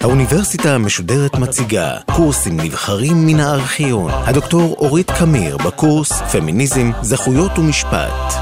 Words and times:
האוניברסיטה 0.00 0.74
המשודרת 0.74 1.34
מציגה 1.34 1.98
קורסים 2.16 2.60
נבחרים 2.60 3.26
מן 3.26 3.40
הארכיון. 3.40 4.10
הדוקטור 4.10 4.76
אורית 4.78 5.10
קמיר 5.10 5.56
בקורס 5.56 6.12
פמיניזם, 6.12 6.90
זכויות 7.02 7.58
ומשפט. 7.58 8.32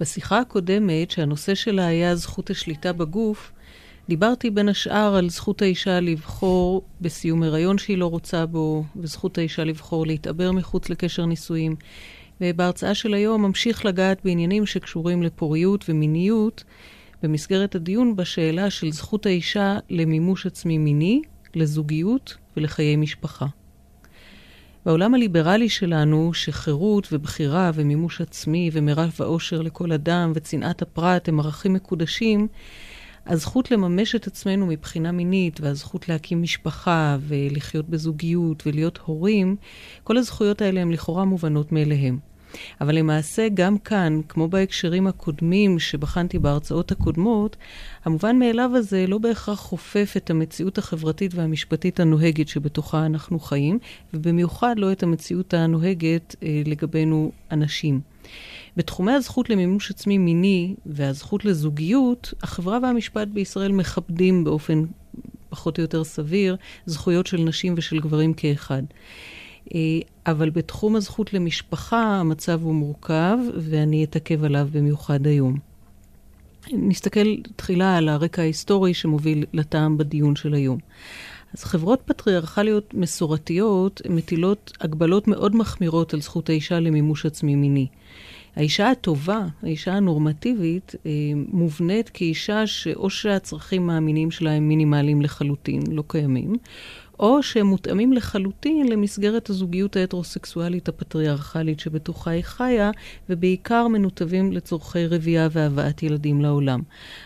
בשיחה 0.00 0.38
הקודמת, 0.38 1.10
שהנושא 1.10 1.54
שלה 1.54 1.86
היה 1.86 2.16
זכות 2.16 2.50
השליטה 2.50 2.92
בגוף, 2.92 3.52
דיברתי 4.08 4.50
בין 4.50 4.68
השאר 4.68 5.14
על 5.16 5.30
זכות 5.30 5.62
האישה 5.62 6.00
לבחור 6.00 6.82
בסיום 7.00 7.42
הריון 7.42 7.78
שהיא 7.78 7.98
לא 7.98 8.06
רוצה 8.06 8.46
בו, 8.46 8.84
וזכות 8.96 9.38
האישה 9.38 9.64
לבחור 9.64 10.06
להתעבר 10.06 10.52
מחוץ 10.52 10.88
לקשר 10.88 11.26
נישואים. 11.26 11.76
ובהרצאה 12.40 12.94
של 12.94 13.14
היום 13.14 13.42
ממשיך 13.42 13.84
לגעת 13.84 14.20
בעניינים 14.24 14.66
שקשורים 14.66 15.22
לפוריות 15.22 15.84
ומיניות, 15.88 16.64
במסגרת 17.22 17.74
הדיון 17.74 18.16
בשאלה 18.16 18.70
של 18.70 18.92
זכות 18.92 19.26
האישה 19.26 19.78
למימוש 19.90 20.46
עצמי 20.46 20.78
מיני, 20.78 21.22
לזוגיות 21.54 22.36
ולחיי 22.56 22.96
משפחה. 22.96 23.46
בעולם 24.86 25.14
הליברלי 25.14 25.68
שלנו, 25.68 26.34
שחירות 26.34 27.08
ובחירה 27.12 27.70
ומימוש 27.74 28.20
עצמי 28.20 28.70
ומרב 28.72 29.12
האושר 29.18 29.62
לכל 29.62 29.92
אדם 29.92 30.32
וצנעת 30.34 30.82
הפרט 30.82 31.28
הם 31.28 31.40
ערכים 31.40 31.72
מקודשים, 31.72 32.48
הזכות 33.26 33.70
לממש 33.70 34.14
את 34.14 34.26
עצמנו 34.26 34.66
מבחינה 34.66 35.12
מינית 35.12 35.60
והזכות 35.60 36.08
להקים 36.08 36.42
משפחה 36.42 37.16
ולחיות 37.20 37.88
בזוגיות 37.88 38.66
ולהיות 38.66 38.98
הורים, 39.04 39.56
כל 40.04 40.16
הזכויות 40.16 40.62
האלה 40.62 40.80
הן 40.80 40.90
לכאורה 40.90 41.24
מובנות 41.24 41.72
מאליהם. 41.72 42.18
אבל 42.80 42.94
למעשה 42.94 43.48
גם 43.54 43.78
כאן, 43.78 44.20
כמו 44.28 44.48
בהקשרים 44.48 45.06
הקודמים 45.06 45.78
שבחנתי 45.78 46.38
בהרצאות 46.38 46.92
הקודמות, 46.92 47.56
המובן 48.04 48.38
מאליו 48.38 48.70
הזה 48.74 49.06
לא 49.08 49.18
בהכרח 49.18 49.58
חופף 49.58 50.14
את 50.16 50.30
המציאות 50.30 50.78
החברתית 50.78 51.34
והמשפטית 51.34 52.00
הנוהגת 52.00 52.48
שבתוכה 52.48 53.06
אנחנו 53.06 53.40
חיים, 53.40 53.78
ובמיוחד 54.14 54.74
לא 54.78 54.92
את 54.92 55.02
המציאות 55.02 55.54
הנוהגת 55.54 56.36
אה, 56.42 56.62
לגבינו 56.66 57.32
אנשים. 57.50 58.13
בתחומי 58.76 59.12
הזכות 59.12 59.50
למימוש 59.50 59.90
עצמי 59.90 60.18
מיני 60.18 60.74
והזכות 60.86 61.44
לזוגיות, 61.44 62.34
החברה 62.42 62.78
והמשפט 62.82 63.28
בישראל 63.28 63.72
מכבדים 63.72 64.44
באופן 64.44 64.84
פחות 65.48 65.78
או 65.78 65.82
יותר 65.82 66.04
סביר 66.04 66.56
זכויות 66.86 67.26
של 67.26 67.40
נשים 67.40 67.74
ושל 67.76 68.00
גברים 68.00 68.34
כאחד. 68.34 68.82
אה, 69.74 69.80
אבל 70.26 70.50
בתחום 70.50 70.96
הזכות 70.96 71.34
למשפחה 71.34 72.02
המצב 72.02 72.62
הוא 72.62 72.74
מורכב, 72.74 73.38
ואני 73.56 74.04
אתעכב 74.04 74.44
עליו 74.44 74.68
במיוחד 74.72 75.26
היום. 75.26 75.58
נסתכל 76.72 77.34
תחילה 77.56 77.96
על 77.96 78.08
הרקע 78.08 78.42
ההיסטורי 78.42 78.94
שמוביל 78.94 79.44
לטעם 79.52 79.98
בדיון 79.98 80.36
של 80.36 80.54
היום. 80.54 80.78
אז 81.54 81.64
חברות 81.64 82.02
פטריארכליות 82.04 82.94
מסורתיות 82.94 84.00
מטילות 84.08 84.72
הגבלות 84.80 85.28
מאוד 85.28 85.56
מחמירות 85.56 86.14
על 86.14 86.20
זכות 86.20 86.48
האישה 86.48 86.80
למימוש 86.80 87.26
עצמי 87.26 87.54
מיני. 87.54 87.86
האישה 88.56 88.90
הטובה, 88.90 89.46
האישה 89.62 89.92
הנורמטיבית, 89.92 90.94
אה, 91.06 91.10
מובנית 91.34 92.08
כאישה 92.08 92.66
שאו 92.66 93.10
שהצרכים 93.10 93.90
המיניים 93.90 94.30
שלה 94.30 94.50
הם 94.50 94.68
מינימליים 94.68 95.22
לחלוטין, 95.22 95.82
לא 95.90 96.04
קיימים, 96.06 96.52
או 97.24 97.42
שהם 97.42 97.66
מותאמים 97.66 98.12
לחלוטין 98.12 98.88
למסגרת 98.88 99.50
הזוגיות 99.50 99.96
ההטרוסקסואלית 99.96 100.88
הפטריארכלית 100.88 101.80
שבתוכה 101.80 102.30
היא 102.30 102.42
חיה, 102.42 102.90
ובעיקר 103.28 103.88
מנותבים 103.88 104.52
לצורכי 104.52 105.06
רבייה 105.06 105.48
והבאת 105.52 106.02
ילדים 106.02 106.42
לעולם. 106.42 106.80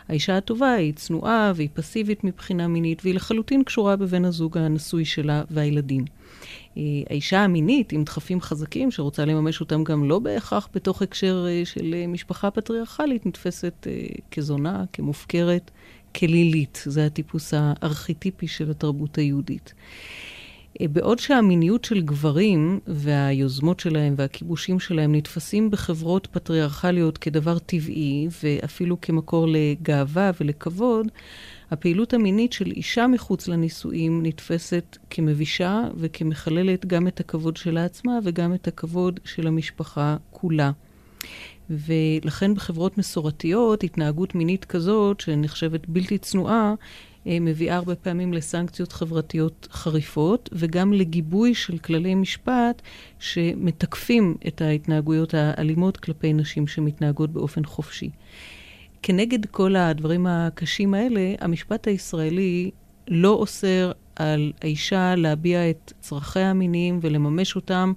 האישה 0.09 0.37
הטובה 0.37 0.73
היא 0.73 0.93
צנועה 0.95 1.53
והיא 1.57 1.69
פסיבית 1.75 2.25
מבחינה 2.25 2.69
מינית, 2.69 3.03
והיא 3.05 3.15
לחלוטין 3.15 3.65
קשורה 3.65 3.97
בבן 3.97 4.25
הזוג 4.25 4.59
הנשוי 4.59 5.05
שלה 5.05 5.43
והילדים. 5.51 6.05
אה, 6.77 6.83
האישה 7.11 7.45
המינית 7.45 7.93
עם 7.93 8.05
דחפים 8.05 8.41
חזקים, 8.41 8.91
שרוצה 8.91 9.25
לממש 9.25 9.61
אותם 9.61 9.85
גם 9.85 10.09
לא 10.09 10.19
בהכרח 10.19 10.69
בתוך 10.75 11.03
הקשר 11.03 11.47
אה, 11.49 11.63
של 11.65 11.95
אה, 11.95 12.07
משפחה 12.07 12.51
פטריארכלית, 12.51 13.27
נתפסת 13.27 13.87
כזונה, 14.31 14.85
כמופקרת, 14.93 15.71
כלילית. 16.19 16.83
זה 16.87 17.07
הטיפוס 17.07 17.55
הארכיטיפי 17.57 18.49
של 18.49 18.71
התרבות 18.71 19.19
היהודית. 19.19 19.75
בעוד 20.83 21.19
שהמיניות 21.19 21.85
של 21.85 22.01
גברים 22.01 22.81
והיוזמות 22.87 23.81
שלהם 23.81 24.15
והכיבושים 24.17 24.81
שלהם 24.81 25.15
נתפסים 25.15 25.71
בחברות 25.71 26.27
פטריארכליות 26.27 27.19
כדבר 27.19 27.59
טבעי 27.59 28.29
ואפילו 28.43 29.01
כמקור 29.01 29.47
לגאווה 29.49 30.31
ולכבוד, 30.41 31.07
הפעילות 31.71 32.15
המינית 32.15 32.53
של 32.53 32.71
אישה 32.71 33.07
מחוץ 33.07 33.49
לנישואים 33.49 34.23
נתפסת 34.23 34.97
כמבישה 35.11 35.83
וכמחללת 35.97 36.87
גם 36.87 37.09
את 37.09 37.21
הכבוד 37.21 37.57
שלה 37.57 37.85
עצמה 37.85 38.19
וגם 38.25 38.55
את 38.55 38.69
הכבוד 38.69 39.21
של 39.25 39.47
המשפחה 39.47 40.17
כולה. 40.31 40.71
ולכן 41.71 42.55
בחברות 42.55 42.99
מסורתיות, 42.99 43.83
התנהגות 43.83 44.35
מינית 44.35 44.65
כזאת, 44.65 45.21
שנחשבת 45.21 45.89
בלתי 45.89 46.19
צנועה, 46.19 46.75
אה, 47.27 47.39
מביאה 47.41 47.77
הרבה 47.77 47.95
פעמים 47.95 48.33
לסנקציות 48.33 48.93
חברתיות 48.93 49.69
חריפות, 49.71 50.49
וגם 50.53 50.93
לגיבוי 50.93 51.55
של 51.55 51.79
כללי 51.79 52.15
משפט 52.15 52.83
שמתקפים 53.19 54.35
את 54.47 54.61
ההתנהגויות 54.61 55.35
האלימות 55.35 55.97
כלפי 55.97 56.33
נשים 56.33 56.67
שמתנהגות 56.67 57.31
באופן 57.31 57.65
חופשי. 57.65 58.11
כנגד 59.03 59.47
כל 59.47 59.77
הדברים 59.77 60.27
הקשים 60.27 60.95
האלה, 60.95 61.35
המשפט 61.41 61.87
הישראלי 61.89 62.71
לא 63.09 63.33
אוסר 63.33 63.93
על 64.19 64.53
האישה 64.63 65.15
להביע 65.15 65.71
את 65.71 65.93
צרכיה 66.01 66.51
המיניים 66.51 66.99
ולממש 67.03 67.57
אותם 67.57 67.93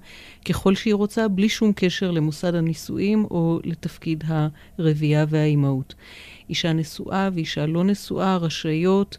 ככל 0.45 0.75
שהיא 0.75 0.93
רוצה, 0.93 1.27
בלי 1.27 1.49
שום 1.49 1.71
קשר 1.75 2.11
למוסד 2.11 2.55
הנישואים 2.55 3.25
או 3.31 3.59
לתפקיד 3.63 4.23
הרבייה 4.77 5.25
והאימהות. 5.29 5.95
אישה 6.49 6.73
נשואה 6.73 7.29
ואישה 7.33 7.65
לא 7.65 7.83
נשואה 7.83 8.37
רשאיות 8.37 9.17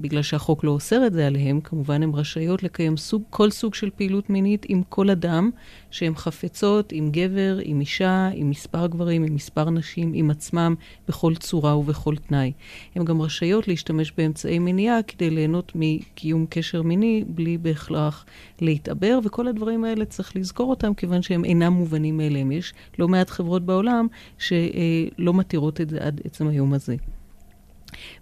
בגלל 0.00 0.22
שהחוק 0.22 0.64
לא 0.64 0.70
אוסר 0.70 1.06
את 1.06 1.12
זה 1.12 1.26
עליהם, 1.26 1.60
כמובן 1.60 2.02
הן 2.02 2.10
רשאיות 2.14 2.62
לקיים 2.62 2.96
סוג, 2.96 3.22
כל 3.30 3.50
סוג 3.50 3.74
של 3.74 3.90
פעילות 3.96 4.30
מינית 4.30 4.66
עם 4.68 4.82
כל 4.88 5.10
אדם 5.10 5.50
שהן 5.90 6.14
חפצות, 6.14 6.92
עם 6.92 7.10
גבר, 7.10 7.58
עם 7.62 7.80
אישה, 7.80 8.30
עם 8.34 8.50
מספר 8.50 8.86
גברים, 8.86 9.24
עם 9.24 9.34
מספר 9.34 9.70
נשים, 9.70 10.12
עם 10.14 10.30
עצמם, 10.30 10.74
בכל 11.08 11.34
צורה 11.34 11.76
ובכל 11.76 12.16
תנאי. 12.16 12.52
הן 12.94 13.04
גם 13.04 13.22
רשאיות 13.22 13.68
להשתמש 13.68 14.12
באמצעי 14.16 14.58
מניעה 14.58 15.02
כדי 15.02 15.30
ליהנות 15.30 15.72
מקיום 15.74 16.46
קשר 16.50 16.82
מיני 16.82 17.24
בלי 17.26 17.58
בהכרח 17.58 18.24
להתעבר, 18.60 19.18
וכל 19.24 19.48
הדברים 19.48 19.84
האלה 19.84 20.04
צריך 20.04 20.36
לזכור 20.36 20.70
אותם 20.70 20.94
כיוון 20.94 21.22
שהם 21.22 21.44
אינם 21.44 21.72
מובנים 21.72 22.16
מאליהם. 22.16 22.52
יש 22.52 22.74
לא 22.98 23.08
מעט 23.08 23.30
חברות 23.30 23.66
בעולם 23.66 24.06
שלא 24.38 25.34
מתירות 25.34 25.80
את 25.80 25.90
זה 25.90 25.98
עד 26.00 26.20
עצם 26.24 26.48
היום 26.48 26.72
הזה. 26.72 26.96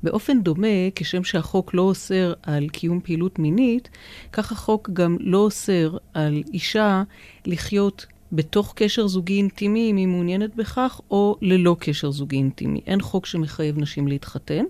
באופן 0.02 0.42
דומה, 0.42 0.90
כשם 0.94 1.24
שהחוק 1.24 1.74
לא 1.74 1.82
אוסר 1.82 2.32
על 2.42 2.68
קיום 2.68 3.00
פעילות 3.00 3.38
מינית, 3.38 3.88
כך 4.32 4.52
החוק 4.52 4.90
גם 4.92 5.16
לא 5.20 5.38
אוסר 5.38 5.96
על 6.14 6.42
אישה 6.52 7.02
לחיות 7.46 8.06
בתוך 8.32 8.72
קשר 8.76 9.06
זוגי 9.06 9.36
אינטימי, 9.36 9.90
אם 9.90 9.96
היא 9.96 10.06
מעוניינת 10.06 10.56
בכך, 10.56 11.00
או 11.10 11.36
ללא 11.42 11.76
קשר 11.78 12.10
זוגי 12.10 12.36
אינטימי. 12.36 12.80
אין 12.86 13.00
חוק 13.00 13.26
שמחייב 13.26 13.78
נשים 13.78 14.08
להתחתן, 14.08 14.64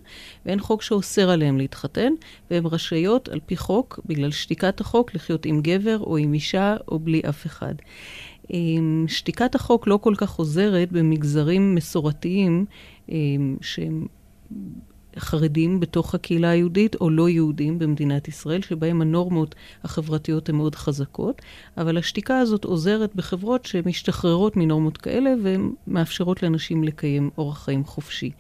ואין 0.47 0.61
חוק 0.61 0.83
שאוסר 0.83 1.31
עליהן 1.31 1.59
להתחתן, 1.59 2.13
והן 2.51 2.67
רשאיות, 2.67 3.29
על 3.29 3.41
פי 3.47 3.57
חוק, 3.57 4.01
בגלל 4.07 4.31
שתיקת 4.31 4.81
החוק, 4.81 5.15
לחיות 5.15 5.47
עם 5.47 5.61
גבר 5.63 5.99
או 5.99 6.17
עם 6.17 6.35
אישה 6.35 6.77
או 6.89 6.99
בלי 6.99 7.23
אף 7.29 7.47
אחד. 7.47 7.75
שתיקת 9.07 9.55
החוק 9.55 9.87
לא 9.87 9.97
כל 9.97 10.15
כך 10.17 10.35
עוזרת 10.35 10.93
במגזרים 10.93 11.75
מסורתיים 11.75 12.65
שהם 13.61 14.07
חרדים 15.19 15.81
בתוך 15.81 16.15
הקהילה 16.15 16.51
היהודית 16.51 16.97
או 17.01 17.11
לא 17.11 17.29
יהודים 17.29 17.79
במדינת 17.79 18.29
ישראל, 18.29 18.63
שבהם 18.63 19.03
הנורמות 19.03 19.55
החברתיות 19.85 20.49
הן 20.49 20.55
מאוד 20.55 20.75
חזקות, 20.75 21.43
אבל 21.77 21.99
השתיקה 21.99 22.39
הזאת 22.39 22.65
עוזרת 22.65 23.15
בחברות 23.15 23.65
שמשתחררות 23.65 24.57
מנורמות 24.57 24.97
כאלה 24.97 25.35
ומאפשרות 25.43 26.43
לאנשים 26.43 26.85
לקיים 26.85 27.31
אורח 27.39 27.65
חיים 27.65 27.85
חופשי. 27.85 28.31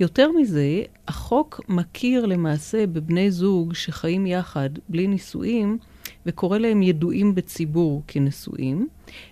יותר 0.00 0.32
מזה, 0.32 0.82
החוק 1.08 1.60
מכיר 1.68 2.26
למעשה 2.26 2.86
בבני 2.86 3.30
זוג 3.30 3.74
שחיים 3.74 4.26
יחד 4.26 4.70
בלי 4.88 5.06
נישואים 5.06 5.78
וקורא 6.26 6.58
להם 6.58 6.82
ידועים 6.82 7.34
בציבור 7.34 8.02
כנשואים, 8.06 8.88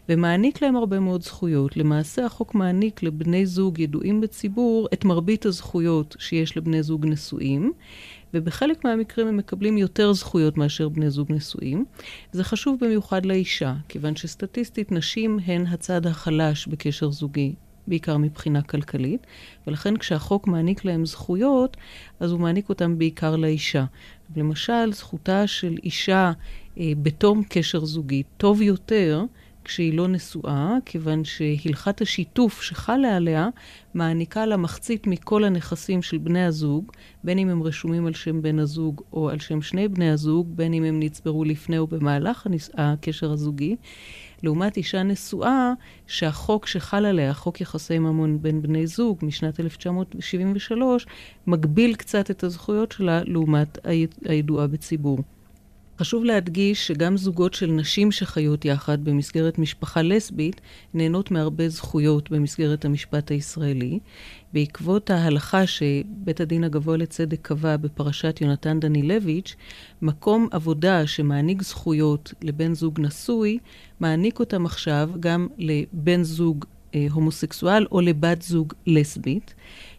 ומעניק 0.09 0.63
להם 0.63 0.77
הרבה 0.77 1.01
מאוד 1.01 1.23
זכויות. 1.23 1.77
למעשה 1.77 2.27
החוק 2.27 2.55
מעניק 2.55 3.03
לבני 3.03 3.47
זוג 3.47 3.79
ידועים 3.79 4.21
בציבור 4.21 4.89
את 4.93 5.05
מרבית 5.05 5.47
הזכויות 5.47 6.17
שיש 6.19 6.57
לבני 6.57 6.83
זוג 6.83 7.07
נשואים, 7.07 7.73
ובחלק 8.35 8.85
מהמקרים 8.85 9.27
הם 9.27 9.37
מקבלים 9.37 9.79
יותר 9.79 10.13
זכויות 10.13 10.57
מאשר 10.57 10.89
בני 10.89 11.11
זוג 11.11 11.33
נשואים. 11.33 11.85
זה 12.33 12.45
חשוב 12.45 12.79
במיוחד 12.81 13.27
לאישה, 13.27 13.75
כיוון 13.89 14.17
שסטטיסטית 14.17 14.93
נשים 14.93 15.39
הן 15.47 15.67
הצד 15.67 16.07
החלש 16.07 16.67
בקשר 16.67 17.11
זוגי. 17.11 17.55
בעיקר 17.87 18.17
מבחינה 18.17 18.63
כלכלית, 18.63 19.27
ולכן 19.67 19.97
כשהחוק 19.97 20.47
מעניק 20.47 20.85
להם 20.85 21.07
זכויות, 21.07 21.77
אז 22.21 22.33
הוא 22.33 22.41
מעניק 22.41 22.69
אותם 22.69 22.99
בעיקר 22.99 23.37
לאישה. 23.37 23.85
למשל, 24.37 24.93
זכותה 24.93 25.47
של 25.47 25.77
אישה 25.85 26.33
אה, 26.79 26.93
בתום 27.03 27.43
קשר 27.49 27.85
זוגי 27.85 28.23
טוב 28.37 28.63
יותר 28.63 29.25
כשהיא 29.67 29.95
לא 29.95 30.09
נשואה, 30.09 30.77
כיוון 30.85 31.25
שהלכת 31.25 32.01
השיתוף 32.01 32.63
שחלה 32.63 33.17
עליה 33.17 33.49
מעניקה 33.95 34.47
לה 34.47 34.57
מחצית 34.57 35.07
מכל 35.07 35.45
הנכסים 35.45 36.03
של 36.03 36.19
בני 36.19 36.45
הזוג, 36.45 36.93
בין 37.25 37.39
אם 37.39 37.49
הם 37.49 37.63
רשומים 37.63 38.07
על 38.07 38.15
שם 38.15 38.43
בן 38.43 38.59
הזוג 38.59 39.03
או 39.13 39.31
על 39.31 39.39
שם 39.39 39.63
שני 39.63 39.89
בני 39.89 40.11
הזוג, 40.11 40.49
בין 40.57 40.75
אם 40.75 40.85
הם 40.85 41.01
נצברו 41.01 41.45
לפני 41.45 41.79
או 41.79 41.87
במהלך 41.87 42.47
הקשר 42.75 43.33
הזוגי. 43.33 43.77
לעומת 44.43 44.77
אישה 44.77 45.03
נשואה, 45.03 45.73
שהחוק 46.07 46.67
שחל 46.67 47.05
עליה, 47.05 47.35
חוק 47.35 47.61
יחסי 47.61 47.99
ממון 47.99 48.43
בין 48.43 48.63
בני 48.63 48.87
זוג 48.87 49.19
משנת 49.23 49.61
1973, 49.61 51.07
מגביל 51.47 51.95
קצת 51.95 52.31
את 52.31 52.45
הזכויות 52.45 52.93
שלה 52.93 53.21
לעומת 53.25 53.79
הידועה 54.25 54.67
בציבור. 54.67 55.19
חשוב 55.99 56.25
להדגיש 56.25 56.87
שגם 56.87 57.17
זוגות 57.17 57.55
של 57.55 57.67
נשים 57.67 58.13
שחיות 58.13 58.65
יחד 58.65 59.05
במסגרת 59.05 59.59
משפחה 59.59 60.03
לסבית 60.03 60.61
נהנות 60.95 61.31
מהרבה 61.31 61.69
זכויות 61.69 62.31
במסגרת 62.31 62.85
המשפט 62.85 63.31
הישראלי. 63.31 63.99
בעקבות 64.53 65.11
ההלכה 65.11 65.67
שבית 65.67 66.41
הדין 66.41 66.65
הגבוה 66.65 66.97
לצדק 66.97 67.39
קבע 67.43 67.77
בפרשת 67.77 68.39
יונתן 68.41 68.81
דנילביץ', 68.81 69.55
מקום 70.03 70.49
עבודה 70.51 71.07
שמעניק 71.07 71.63
זכויות 71.63 72.35
לבן 72.43 72.75
זוג 72.75 73.01
נשוי, 73.01 73.59
מעניק 74.01 74.41
אותם 74.41 74.67
עכשיו 74.67 75.11
גם 75.21 75.49
לבן 75.59 76.23
זוג 76.23 76.65
אה, 76.95 77.07
הומוסקסואל 77.11 77.87
או 77.93 78.01
לבת 78.01 78.43
זוג 78.43 78.73
לסבית. 78.87 79.55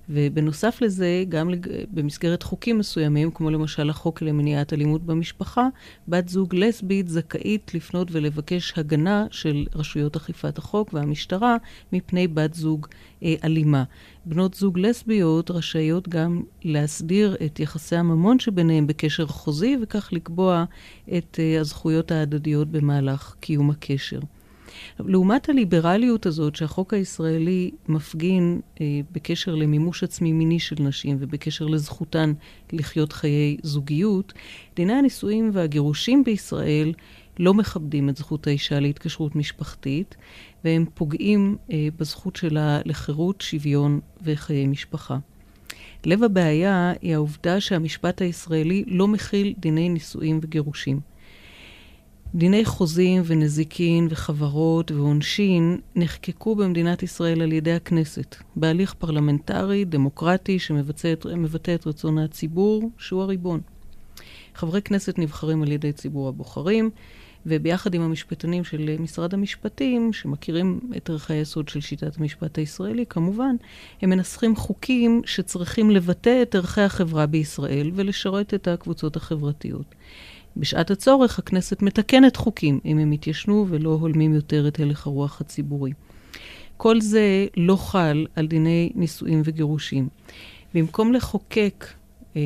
ובנוסף 0.09 0.81
לזה, 0.81 1.23
גם 1.29 1.49
לג... 1.49 1.67
במסגרת 1.91 2.43
חוקים 2.43 2.77
מסוימים, 2.77 3.31
כמו 3.31 3.49
למשל 3.49 3.89
החוק 3.89 4.21
למניעת 4.21 4.73
אלימות 4.73 5.03
במשפחה, 5.05 5.67
בת 6.07 6.29
זוג 6.29 6.55
לסבית 6.55 7.07
זכאית 7.07 7.71
לפנות 7.73 8.07
ולבקש 8.11 8.73
הגנה 8.77 9.25
של 9.31 9.65
רשויות 9.75 10.15
אכיפת 10.15 10.57
החוק 10.57 10.93
והמשטרה 10.93 11.57
מפני 11.93 12.27
בת 12.27 12.53
זוג 12.53 12.87
אה, 13.23 13.35
אלימה. 13.43 13.83
בנות 14.25 14.53
זוג 14.53 14.79
לסביות 14.79 15.51
רשאיות 15.51 16.09
גם 16.09 16.43
להסדיר 16.63 17.35
את 17.45 17.59
יחסי 17.59 17.95
הממון 17.95 18.39
שביניהם 18.39 18.87
בקשר 18.87 19.27
חוזי, 19.27 19.77
וכך 19.81 20.13
לקבוע 20.13 20.65
את 21.17 21.39
אה, 21.39 21.59
הזכויות 21.59 22.11
ההדדיות 22.11 22.67
במהלך 22.67 23.35
קיום 23.39 23.69
הקשר. 23.69 24.19
לעומת 24.99 25.49
הליברליות 25.49 26.25
הזאת 26.25 26.55
שהחוק 26.55 26.93
הישראלי 26.93 27.71
מפגין 27.87 28.61
אה, 28.81 28.85
בקשר 29.11 29.55
למימוש 29.55 30.03
עצמי 30.03 30.31
מיני 30.31 30.59
של 30.59 30.75
נשים 30.79 31.17
ובקשר 31.19 31.65
לזכותן 31.65 32.33
לחיות 32.71 33.13
חיי 33.13 33.57
זוגיות, 33.63 34.33
דיני 34.75 34.93
הנישואים 34.93 35.49
והגירושים 35.53 36.23
בישראל 36.23 36.93
לא 37.39 37.53
מכבדים 37.53 38.09
את 38.09 38.17
זכות 38.17 38.47
האישה 38.47 38.79
להתקשרות 38.79 39.35
משפחתית, 39.35 40.15
והם 40.63 40.85
פוגעים 40.93 41.57
אה, 41.71 41.87
בזכות 41.99 42.35
שלה 42.35 42.79
לחירות, 42.85 43.41
שוויון 43.41 43.99
וחיי 44.21 44.67
משפחה. 44.67 45.17
לב 46.05 46.23
הבעיה 46.23 46.93
היא 47.01 47.13
העובדה 47.13 47.61
שהמשפט 47.61 48.21
הישראלי 48.21 48.83
לא 48.87 49.07
מכיל 49.07 49.53
דיני 49.57 49.89
נישואים 49.89 50.39
וגירושים. 50.43 50.99
דיני 52.35 52.65
חוזים 52.65 53.21
ונזיקין 53.25 54.07
וחברות 54.09 54.91
ועונשין 54.91 55.77
נחקקו 55.95 56.55
במדינת 56.55 57.03
ישראל 57.03 57.41
על 57.41 57.51
ידי 57.51 57.73
הכנסת, 57.73 58.35
בהליך 58.55 58.93
פרלמנטרי, 58.93 59.85
דמוקרטי, 59.85 60.59
שמבטא 60.59 61.75
את 61.75 61.87
רצון 61.87 62.17
הציבור, 62.17 62.89
שהוא 62.97 63.21
הריבון. 63.21 63.61
חברי 64.55 64.81
כנסת 64.81 65.19
נבחרים 65.19 65.63
על 65.63 65.71
ידי 65.71 65.93
ציבור 65.93 66.27
הבוחרים, 66.29 66.89
וביחד 67.45 67.93
עם 67.93 68.01
המשפטנים 68.01 68.63
של 68.63 68.95
משרד 68.99 69.33
המשפטים, 69.33 70.13
שמכירים 70.13 70.79
את 70.97 71.09
ערכי 71.09 71.33
היסוד 71.33 71.69
של 71.69 71.81
שיטת 71.81 72.17
המשפט 72.17 72.57
הישראלי, 72.57 73.05
כמובן, 73.09 73.55
הם 74.01 74.09
מנסחים 74.09 74.55
חוקים 74.55 75.21
שצריכים 75.25 75.91
לבטא 75.91 76.41
את 76.41 76.55
ערכי 76.55 76.81
החברה 76.81 77.25
בישראל 77.25 77.91
ולשרת 77.95 78.53
את 78.53 78.67
הקבוצות 78.67 79.15
החברתיות. 79.15 79.95
בשעת 80.59 80.91
הצורך 80.91 81.39
הכנסת 81.39 81.81
מתקנת 81.81 82.35
חוקים 82.35 82.79
אם 82.85 82.97
הם 82.97 83.11
התיישנו 83.11 83.65
ולא 83.69 83.97
הולמים 84.01 84.33
יותר 84.33 84.67
את 84.67 84.79
הלך 84.79 85.07
הרוח 85.07 85.41
הציבורי. 85.41 85.91
כל 86.77 87.01
זה 87.01 87.47
לא 87.57 87.75
חל 87.75 88.25
על 88.35 88.47
דיני 88.47 88.91
נישואים 88.95 89.41
וגירושים. 89.45 90.07
במקום 90.73 91.13
לחוקק 91.13 91.85
אה, 92.35 92.41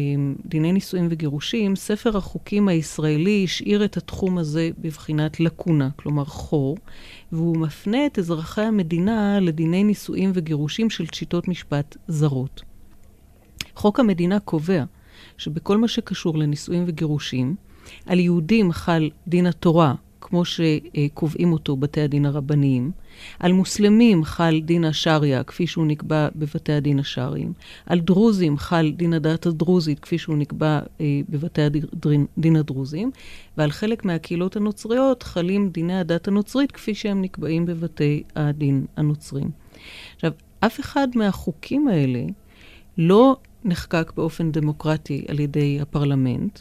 דיני 0.45 0.71
נישואים 0.71 1.07
וגירושים, 1.09 1.75
ספר 1.75 2.17
החוקים 2.17 2.67
הישראלי 2.67 3.43
השאיר 3.43 3.85
את 3.85 3.97
התחום 3.97 4.37
הזה 4.37 4.69
בבחינת 4.77 5.39
לקונה, 5.39 5.89
כלומר 5.95 6.25
חור, 6.25 6.77
והוא 7.31 7.57
מפנה 7.57 8.05
את 8.05 8.19
אזרחי 8.19 8.61
המדינה 8.61 9.39
לדיני 9.39 9.83
נישואים 9.83 10.31
וגירושים 10.33 10.89
של 10.89 11.05
שיטות 11.13 11.47
משפט 11.47 11.97
זרות. 12.07 12.61
חוק 13.75 13.99
המדינה 13.99 14.39
קובע 14.39 14.83
שבכל 15.37 15.77
מה 15.77 15.87
שקשור 15.87 16.37
לנישואים 16.37 16.83
וגירושים, 16.87 17.55
על 18.05 18.19
יהודים 18.19 18.71
חל 18.71 19.09
דין 19.27 19.45
התורה, 19.45 19.93
כמו 20.21 20.43
שקובעים 20.45 21.53
אותו 21.53 21.77
בתי 21.77 22.01
הדין 22.01 22.25
הרבניים. 22.25 22.91
על 23.39 23.53
מוסלמים 23.53 24.23
חל 24.23 24.61
דין 24.65 24.85
השריעה, 24.85 25.43
כפי 25.43 25.67
שהוא 25.67 25.85
נקבע 25.85 26.27
בבתי 26.35 26.73
הדין 26.73 26.99
השרעיים. 26.99 27.53
על 27.85 27.99
דרוזים 27.99 28.57
חל 28.57 28.91
דין 28.95 29.13
הדת 29.13 29.45
הדרוזית, 29.45 29.99
כפי 29.99 30.17
שהוא 30.17 30.37
נקבע 30.37 30.79
אה, 31.01 31.21
בבתי 31.29 31.61
הדין 31.65 32.55
הדרוזיים. 32.55 33.11
ועל 33.57 33.71
חלק 33.71 34.05
מהקהילות 34.05 34.55
הנוצריות 34.55 35.23
חלים 35.23 35.69
דיני 35.69 35.99
הדת 35.99 36.27
הנוצרית, 36.27 36.71
כפי 36.71 36.95
שהם 36.95 37.21
נקבעים 37.21 37.65
בבתי 37.65 38.23
הדין 38.35 38.85
הנוצרים. 38.97 39.49
עכשיו, 40.15 40.31
אף 40.59 40.79
אחד 40.79 41.07
מהחוקים 41.15 41.87
האלה 41.87 42.23
לא 42.97 43.35
נחקק 43.63 44.11
באופן 44.15 44.51
דמוקרטי 44.51 45.25
על 45.27 45.39
ידי 45.39 45.79
הפרלמנט. 45.81 46.59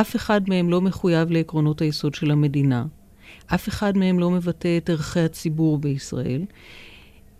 אף 0.00 0.16
אחד 0.16 0.40
מהם 0.48 0.70
לא 0.70 0.80
מחויב 0.80 1.30
לעקרונות 1.30 1.82
היסוד 1.82 2.14
של 2.14 2.30
המדינה. 2.30 2.84
אף 3.46 3.68
אחד 3.68 3.96
מהם 3.96 4.18
לא 4.18 4.30
מבטא 4.30 4.78
את 4.78 4.90
ערכי 4.90 5.20
הציבור 5.20 5.78
בישראל. 5.78 6.44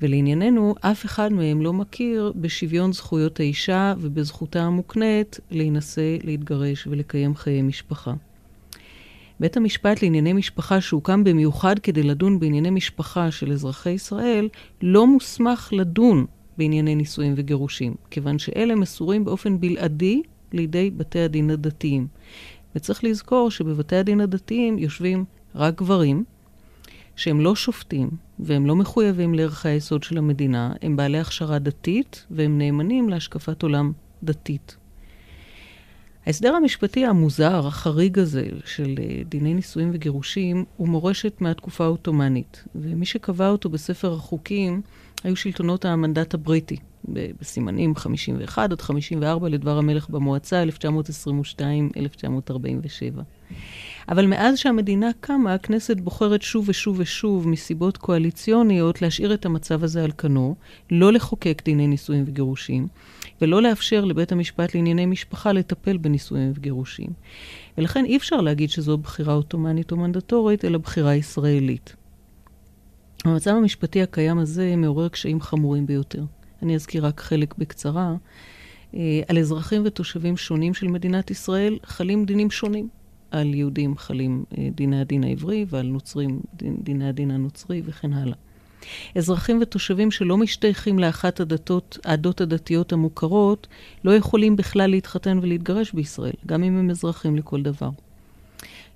ולענייננו, 0.00 0.74
אף 0.80 1.04
אחד 1.04 1.32
מהם 1.32 1.62
לא 1.62 1.72
מכיר 1.72 2.32
בשוויון 2.36 2.92
זכויות 2.92 3.40
האישה 3.40 3.94
ובזכותה 3.98 4.62
המוקנית 4.62 5.40
להינשא, 5.50 6.16
להתגרש 6.24 6.86
ולקיים 6.86 7.34
חיי 7.34 7.62
משפחה. 7.62 8.14
בית 9.40 9.56
המשפט 9.56 10.02
לענייני 10.02 10.32
משפחה 10.32 10.80
שהוקם 10.80 11.24
במיוחד 11.24 11.78
כדי 11.78 12.02
לדון 12.02 12.40
בענייני 12.40 12.70
משפחה 12.70 13.30
של 13.30 13.52
אזרחי 13.52 13.90
ישראל, 13.90 14.48
לא 14.82 15.06
מוסמך 15.06 15.68
לדון 15.72 16.26
בענייני 16.58 16.94
נישואים 16.94 17.34
וגירושים, 17.36 17.94
כיוון 18.10 18.38
שאלה 18.38 18.74
מסורים 18.74 19.24
באופן 19.24 19.60
בלעדי 19.60 20.22
לידי 20.54 20.90
בתי 20.90 21.20
הדין 21.20 21.50
הדתיים. 21.50 22.06
וצריך 22.76 23.04
לזכור 23.04 23.50
שבבתי 23.50 23.96
הדין 23.96 24.20
הדתיים 24.20 24.78
יושבים 24.78 25.24
רק 25.54 25.78
גברים, 25.78 26.24
שהם 27.16 27.40
לא 27.40 27.56
שופטים 27.56 28.10
והם 28.38 28.66
לא 28.66 28.76
מחויבים 28.76 29.34
לערכי 29.34 29.68
היסוד 29.68 30.02
של 30.02 30.18
המדינה, 30.18 30.72
הם 30.82 30.96
בעלי 30.96 31.18
הכשרה 31.18 31.58
דתית 31.58 32.26
והם 32.30 32.58
נאמנים 32.58 33.08
להשקפת 33.08 33.62
עולם 33.62 33.92
דתית. 34.22 34.76
ההסדר 36.26 36.54
המשפטי 36.54 37.06
המוזר, 37.06 37.66
החריג 37.66 38.18
הזה, 38.18 38.48
של 38.64 38.94
אה, 38.98 39.22
דיני 39.28 39.54
נישואים 39.54 39.90
וגירושים, 39.94 40.64
הוא 40.76 40.88
מורשת 40.88 41.40
מהתקופה 41.40 41.84
העות'מאנית, 41.84 42.64
ומי 42.74 43.06
שקבע 43.06 43.48
אותו 43.48 43.68
בספר 43.68 44.12
החוקים 44.12 44.82
היו 45.24 45.36
שלטונות 45.36 45.84
המנדט 45.84 46.34
הבריטי, 46.34 46.76
בסימנים 47.40 47.96
51 47.96 48.72
עד 48.72 48.80
54 48.80 49.48
לדבר 49.48 49.78
המלך 49.78 50.10
במועצה, 50.10 50.64
1922-1947. 50.64 50.66
אבל 54.08 54.26
מאז 54.26 54.58
שהמדינה 54.58 55.10
קמה, 55.20 55.54
הכנסת 55.54 56.00
בוחרת 56.00 56.42
שוב 56.42 56.68
ושוב 56.68 56.96
ושוב, 56.98 57.48
מסיבות 57.48 57.96
קואליציוניות, 57.96 59.02
להשאיר 59.02 59.34
את 59.34 59.46
המצב 59.46 59.84
הזה 59.84 60.04
על 60.04 60.12
כנו, 60.18 60.54
לא 60.90 61.12
לחוקק 61.12 61.62
דיני 61.64 61.86
נישואים 61.86 62.24
וגירושים, 62.26 62.88
ולא 63.42 63.62
לאפשר 63.62 64.04
לבית 64.04 64.32
המשפט 64.32 64.74
לענייני 64.74 65.06
משפחה 65.06 65.52
לטפל 65.52 65.96
בנישואים 65.96 66.52
וגירושים. 66.54 67.08
ולכן 67.78 68.04
אי 68.04 68.16
אפשר 68.16 68.40
להגיד 68.40 68.70
שזו 68.70 68.98
בחירה 68.98 69.34
עות'מאנית 69.34 69.92
או 69.92 69.96
מנדטורית, 69.96 70.64
אלא 70.64 70.78
בחירה 70.78 71.14
ישראלית. 71.14 71.96
המצב 73.24 73.50
המשפטי 73.50 74.02
הקיים 74.02 74.38
הזה 74.38 74.76
מעורר 74.76 75.08
קשיים 75.08 75.40
חמורים 75.40 75.86
ביותר. 75.86 76.24
אני 76.62 76.74
אזכיר 76.74 77.06
רק 77.06 77.20
חלק 77.20 77.54
בקצרה. 77.58 78.14
אה, 78.94 79.20
על 79.28 79.38
אזרחים 79.38 79.82
ותושבים 79.84 80.36
שונים 80.36 80.74
של 80.74 80.88
מדינת 80.88 81.30
ישראל 81.30 81.78
חלים 81.84 82.24
דינים 82.24 82.50
שונים. 82.50 82.88
על 83.30 83.54
יהודים 83.54 83.96
חלים 83.96 84.44
אה, 84.58 84.68
דיני 84.74 85.00
הדין 85.00 85.24
העברי 85.24 85.66
ועל 85.68 85.86
נוצרים 85.86 86.40
דיני 86.82 87.08
הדין 87.08 87.30
הנוצרי 87.30 87.82
וכן 87.84 88.12
הלאה. 88.12 88.36
אזרחים 89.16 89.58
ותושבים 89.62 90.10
שלא 90.10 90.36
משתייכים 90.36 90.98
לאחת 90.98 91.40
הדתות, 91.40 91.98
העדות 92.04 92.40
הדתיות 92.40 92.92
המוכרות, 92.92 93.66
לא 94.04 94.16
יכולים 94.16 94.56
בכלל 94.56 94.90
להתחתן 94.90 95.38
ולהתגרש 95.42 95.92
בישראל, 95.92 96.34
גם 96.46 96.64
אם 96.64 96.78
הם 96.78 96.90
אזרחים 96.90 97.36
לכל 97.36 97.62
דבר. 97.62 97.90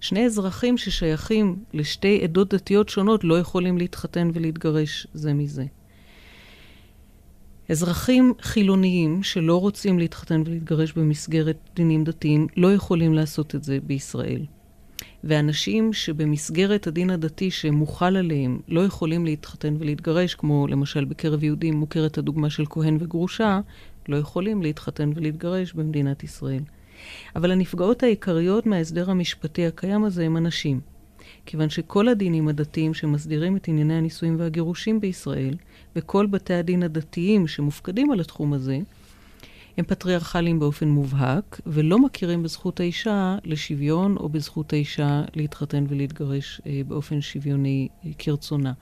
שני 0.01 0.27
אזרחים 0.27 0.79
ששייכים 0.79 1.57
לשתי 1.75 2.21
עדות 2.25 2.55
דתיות 2.55 2.89
שונות 2.89 3.25
לא 3.25 3.39
יכולים 3.39 3.79
להתחתן 3.79 4.31
ולהתגרש 4.35 5.07
זה 5.15 5.35
מזה. 5.35 5.65
אזרחים 7.69 8.33
חילוניים 8.41 9.23
שלא 9.23 9.61
רוצים 9.61 9.99
להתחתן 9.99 10.43
ולהתגרש 10.47 10.93
במסגרת 10.93 11.57
דינים 11.75 12.05
דתיים 12.05 12.47
לא 12.57 12.75
יכולים 12.75 13.15
לעשות 13.15 13.55
את 13.55 13.65
זה 13.65 13.79
בישראל. 13.83 14.47
ואנשים 15.25 15.93
שבמסגרת 15.93 16.87
הדין 16.87 17.11
הדתי 17.11 17.51
שמוחל 17.51 18.17
עליהם 18.17 18.61
לא 18.69 18.85
יכולים 18.85 19.25
להתחתן 19.25 19.77
ולהתגרש, 19.79 20.35
כמו 20.35 20.67
למשל 20.67 21.05
בקרב 21.05 21.45
יהודים 21.45 21.75
מוכרת 21.77 22.19
הדוגמה 22.19 22.51
של 22.51 22.65
כהן 22.71 22.97
וגרושה, 23.01 23.61
לא 24.09 24.17
יכולים 24.17 24.63
להתחתן 24.63 25.11
ולהתגרש 25.15 25.73
במדינת 25.73 26.25
ישראל. 26.25 26.63
אבל 27.37 27.51
הנפגעות 27.51 28.03
העיקריות 28.03 28.67
מההסדר 28.67 29.11
המשפטי 29.11 29.67
הקיים 29.67 30.05
הזה 30.05 30.25
הם 30.25 30.37
הנשים. 30.37 30.81
כיוון 31.47 31.71
שכל 31.71 32.09
הדינים 32.09 32.49
הדתיים 32.49 32.95
שמסדירים 32.95 33.57
את 33.57 33.69
ענייני 33.69 33.95
הנישואים 33.95 34.37
והגירושים 34.39 35.01
בישראל, 35.01 35.55
וכל 35.97 36.27
בתי 36.27 36.55
הדין 36.55 36.83
הדתיים 36.83 37.47
שמופקדים 37.47 38.11
על 38.11 38.21
התחום 38.21 38.53
הזה, 38.53 38.79
הם 39.79 39.85
פטריארכליים 39.85 40.59
באופן 40.59 40.89
מובהק, 40.89 41.61
ולא 41.67 41.99
מכירים 41.99 42.43
בזכות 42.43 42.81
האישה 42.81 43.37
לשוויון 43.45 44.17
או 44.17 44.29
בזכות 44.29 44.73
האישה 44.73 45.23
להתחתן 45.35 45.85
ולהתגרש 45.89 46.61
אה, 46.67 46.81
באופן 46.89 47.21
שוויוני 47.21 47.89
אה, 48.05 48.11
כרצונה. 48.19 48.73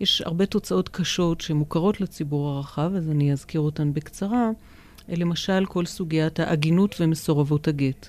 יש 0.00 0.20
הרבה 0.20 0.46
תוצאות 0.46 0.88
קשות 0.88 1.40
שמוכרות 1.40 2.00
לציבור 2.00 2.48
הרחב, 2.48 2.92
אז 2.96 3.10
אני 3.10 3.32
אזכיר 3.32 3.60
אותן 3.60 3.92
בקצרה. 3.92 4.50
למשל, 5.08 5.64
כל 5.66 5.86
סוגיית 5.86 6.40
העגינות 6.40 6.96
ומסורבות 7.00 7.68
הגט. 7.68 8.08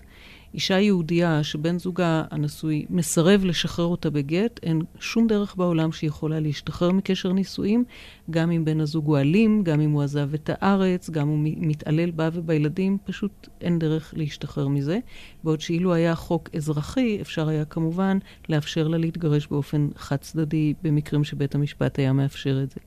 אישה 0.53 0.79
יהודייה 0.79 1.43
שבן 1.43 1.79
זוגה 1.79 2.23
הנשוי 2.31 2.85
מסרב 2.89 3.45
לשחרר 3.45 3.85
אותה 3.85 4.09
בגט, 4.09 4.59
אין 4.63 4.81
שום 4.99 5.27
דרך 5.27 5.55
בעולם 5.55 5.91
שהיא 5.91 6.07
יכולה 6.07 6.39
להשתחרר 6.39 6.91
מקשר 6.91 7.33
נישואים, 7.33 7.83
גם 8.29 8.51
אם 8.51 8.65
בן 8.65 8.79
הזוג 8.79 9.07
הוא 9.07 9.17
אלים, 9.17 9.63
גם 9.63 9.81
אם 9.81 9.91
הוא 9.91 10.01
עזב 10.01 10.33
את 10.33 10.49
הארץ, 10.53 11.09
גם 11.09 11.27
הוא 11.27 11.39
מתעלל 11.41 12.11
בה 12.11 12.29
ובילדים, 12.33 12.97
פשוט 13.05 13.47
אין 13.61 13.79
דרך 13.79 14.13
להשתחרר 14.17 14.67
מזה. 14.67 14.99
בעוד 15.43 15.61
שאילו 15.61 15.93
היה 15.93 16.15
חוק 16.15 16.49
אזרחי, 16.55 17.17
אפשר 17.21 17.47
היה 17.47 17.65
כמובן 17.65 18.17
לאפשר 18.49 18.87
לה 18.87 18.97
להתגרש 18.97 19.47
באופן 19.47 19.87
חד 19.95 20.17
צדדי 20.17 20.73
במקרים 20.83 21.23
שבית 21.23 21.55
המשפט 21.55 21.99
היה 21.99 22.13
מאפשר 22.13 22.63
את 22.63 22.69
זה. 22.71 22.79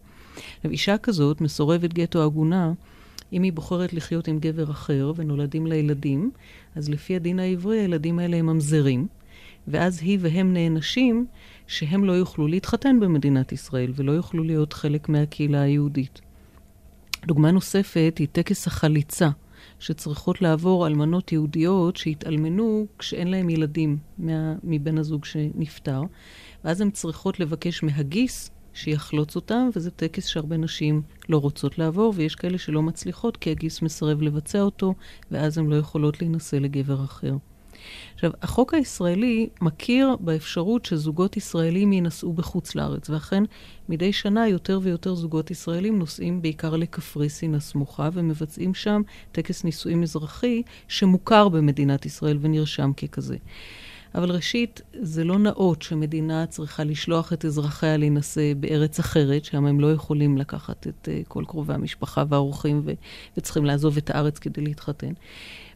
אישה 0.65 0.99
כזאת, 0.99 1.41
מסורבת 1.41 1.93
גט 1.93 2.17
או 2.17 2.23
עגונה, 2.23 2.73
אם 3.33 3.43
היא 3.43 3.53
בוחרת 3.53 3.93
לחיות 3.93 4.29
עם 4.29 4.39
גבר 4.39 4.71
אחר 4.71 5.13
ונולדים 5.17 5.67
לה 5.67 5.75
ילדים, 5.75 6.31
אז 6.75 6.89
לפי 6.89 7.17
הדין 7.17 7.39
העברי 7.39 7.81
הילדים 7.81 8.19
האלה 8.19 8.37
הם 8.37 8.47
ממזרים, 8.47 9.07
ואז 9.69 10.01
היא 10.03 10.19
והם 10.21 10.53
נענשים 10.53 11.27
שהם 11.67 12.05
לא 12.05 12.13
יוכלו 12.13 12.47
להתחתן 12.47 13.01
במדינת 13.01 13.53
ישראל 13.53 13.93
ולא 13.95 14.13
יוכלו 14.13 14.45
להיות 14.45 14.73
חלק 14.73 15.09
מהקהילה 15.09 15.61
היהודית. 15.61 16.21
דוגמה 17.27 17.51
נוספת 17.51 18.15
היא 18.19 18.29
טקס 18.33 18.67
החליצה, 18.67 19.31
שצריכות 19.79 20.43
לעבור 20.43 20.87
אלמנות 20.87 21.33
יהודיות 21.33 21.97
שהתאלמנו 21.97 22.87
כשאין 22.99 23.29
להם 23.29 23.51
ילדים 23.51 23.99
מה, 24.19 24.55
מבן 24.65 24.99
הזוג 24.99 25.25
שנפטר, 25.25 26.03
ואז 26.65 26.81
הן 26.81 26.91
צריכות 26.91 27.41
לבקש 27.41 27.83
מהגיס 27.83 28.51
שיחלוץ 28.77 29.37
אותם, 29.37 29.69
וזה 29.77 29.91
טקס 29.91 30.27
שהרבה 30.27 30.57
נשים 30.57 31.03
לא 31.29 31.39
רוצות 31.39 31.79
לעבור, 31.79 32.13
ויש 32.17 32.35
כאלה 32.35 32.59
שלא 32.59 32.83
מצליחות 32.83 33.37
כי 33.37 33.51
הגיס 33.51 33.83
מסרב 33.83 34.23
לבצע 34.23 34.61
אותו, 34.61 34.95
ואז 35.31 35.59
הן 35.59 35.67
לא 35.67 35.77
יכולות 35.77 36.21
להינשא 36.21 36.57
לגבר 36.57 37.05
אחר. 37.05 37.35
עכשיו, 38.15 38.31
החוק 38.43 38.75
הישראלי 38.75 39.49
מכיר 39.61 40.17
באפשרות 40.21 40.85
שזוגות 40.85 41.37
ישראלים 41.37 41.93
יינשאו 41.93 42.33
בחוץ 42.33 42.75
לארץ, 42.75 43.11
ואכן 43.11 43.43
מדי 43.89 44.13
שנה 44.13 44.49
יותר 44.49 44.81
ויותר 44.83 45.15
זוגות 45.15 45.51
ישראלים 45.51 45.99
נוסעים 45.99 46.43
בעיקר 46.43 46.77
לקפריסין 46.77 47.55
הסמוכה 47.55 48.09
ומבצעים 48.13 48.75
שם 48.75 49.03
טקס 49.33 49.65
נישואים 49.65 50.03
אזרחי 50.03 50.63
שמוכר 50.89 51.49
במדינת 51.49 52.07
ישראל 52.07 52.39
ונרשם 52.41 52.93
ככזה. 52.93 53.37
אבל 54.15 54.31
ראשית, 54.31 54.81
זה 55.01 55.25
לא 55.25 55.39
נאות 55.39 55.83
שמדינה 55.83 56.47
צריכה 56.47 56.85
לשלוח 56.85 57.33
את 57.33 57.45
אזרחיה 57.45 57.97
להינשא 57.97 58.53
בארץ 58.57 58.99
אחרת, 58.99 59.45
שם 59.45 59.67
הם 59.67 59.81
לא 59.81 59.93
יכולים 59.93 60.39
לקחת 60.39 60.87
את 60.87 61.09
uh, 61.09 61.29
כל 61.29 61.45
קרובי 61.49 61.75
המשפחה 61.75 62.25
והאורחים 62.29 62.83
ו- 62.85 62.93
וצריכים 63.37 63.65
לעזוב 63.65 63.97
את 63.97 64.11
הארץ 64.11 64.39
כדי 64.39 64.61
להתחתן. 64.61 65.13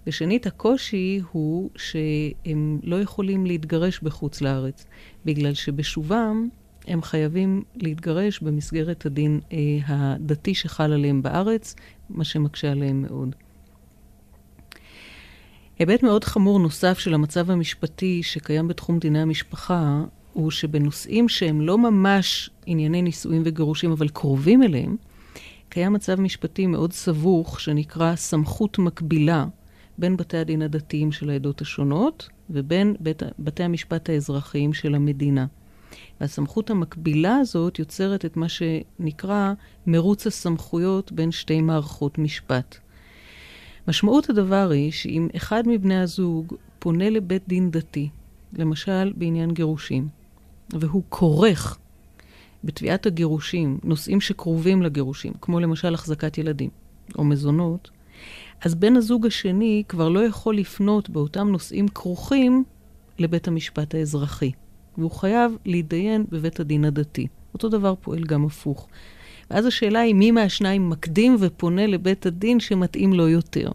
ושנית, 0.06 0.46
הקושי 0.46 1.20
הוא 1.32 1.70
שהם 1.76 2.80
לא 2.82 3.00
יכולים 3.00 3.46
להתגרש 3.46 4.00
בחוץ 4.00 4.40
לארץ, 4.40 4.86
בגלל 5.24 5.54
שבשובם 5.54 6.48
הם 6.86 7.02
חייבים 7.02 7.62
להתגרש 7.76 8.40
במסגרת 8.40 9.06
הדין 9.06 9.40
אה, 9.52 9.58
הדתי 9.86 10.54
שחל 10.54 10.92
עליהם 10.92 11.22
בארץ, 11.22 11.74
מה 12.10 12.24
שמקשה 12.24 12.70
עליהם 12.70 13.02
מאוד. 13.02 13.34
היבט 15.80 16.02
מאוד 16.02 16.24
חמור 16.24 16.58
נוסף 16.58 16.98
של 16.98 17.14
המצב 17.14 17.50
המשפטי 17.50 18.22
שקיים 18.22 18.68
בתחום 18.68 18.98
דיני 18.98 19.20
המשפחה, 19.20 20.02
הוא 20.32 20.50
שבנושאים 20.50 21.28
שהם 21.28 21.60
לא 21.60 21.78
ממש 21.78 22.50
ענייני 22.66 23.02
נישואים 23.02 23.42
וגירושים, 23.44 23.92
אבל 23.92 24.08
קרובים 24.08 24.62
אליהם, 24.62 24.96
קיים 25.68 25.92
מצב 25.92 26.20
משפטי 26.20 26.66
מאוד 26.66 26.92
סבוך 26.92 27.60
שנקרא 27.60 28.16
סמכות 28.16 28.78
מקבילה 28.78 29.46
בין 29.98 30.16
בתי 30.16 30.36
הדין 30.36 30.62
הדתיים 30.62 31.12
של 31.12 31.30
העדות 31.30 31.60
השונות 31.60 32.28
ובין 32.50 32.96
בית, 33.00 33.22
בתי 33.38 33.62
המשפט 33.62 34.10
האזרחיים 34.10 34.72
של 34.72 34.94
המדינה. 34.94 35.46
והסמכות 36.20 36.70
המקבילה 36.70 37.36
הזאת 37.36 37.78
יוצרת 37.78 38.24
את 38.24 38.36
מה 38.36 38.46
שנקרא 38.48 39.52
מרוץ 39.86 40.26
הסמכויות 40.26 41.12
בין 41.12 41.30
שתי 41.30 41.60
מערכות 41.60 42.18
משפט. 42.18 42.78
משמעות 43.88 44.30
הדבר 44.30 44.70
היא 44.70 44.92
שאם 44.92 45.28
אחד 45.36 45.62
מבני 45.66 46.00
הזוג 46.00 46.54
פונה 46.78 47.10
לבית 47.10 47.48
דין 47.48 47.70
דתי, 47.70 48.08
למשל 48.52 49.12
בעניין 49.16 49.50
גירושים, 49.50 50.08
והוא 50.72 51.02
כורך 51.08 51.78
בתביעת 52.64 53.06
הגירושים 53.06 53.78
נושאים 53.84 54.20
שקרובים 54.20 54.82
לגירושים, 54.82 55.32
כמו 55.40 55.60
למשל 55.60 55.94
החזקת 55.94 56.38
ילדים 56.38 56.70
או 57.18 57.24
מזונות, 57.24 57.90
אז 58.62 58.74
בן 58.74 58.96
הזוג 58.96 59.26
השני 59.26 59.82
כבר 59.88 60.08
לא 60.08 60.20
יכול 60.20 60.56
לפנות 60.56 61.10
באותם 61.10 61.48
נושאים 61.48 61.88
כרוכים 61.88 62.64
לבית 63.18 63.48
המשפט 63.48 63.94
האזרחי, 63.94 64.52
והוא 64.98 65.10
חייב 65.10 65.52
להתדיין 65.64 66.24
בבית 66.28 66.60
הדין 66.60 66.84
הדתי. 66.84 67.26
אותו 67.54 67.68
דבר 67.68 67.94
פועל 68.00 68.24
גם 68.24 68.44
הפוך. 68.44 68.88
ואז 69.50 69.66
השאלה 69.66 70.00
היא 70.00 70.14
מי 70.14 70.30
מהשניים 70.30 70.90
מקדים 70.90 71.36
ופונה 71.40 71.86
לבית 71.86 72.26
הדין 72.26 72.60
שמתאים 72.60 73.12
לו 73.12 73.28
יותר. 73.28 73.70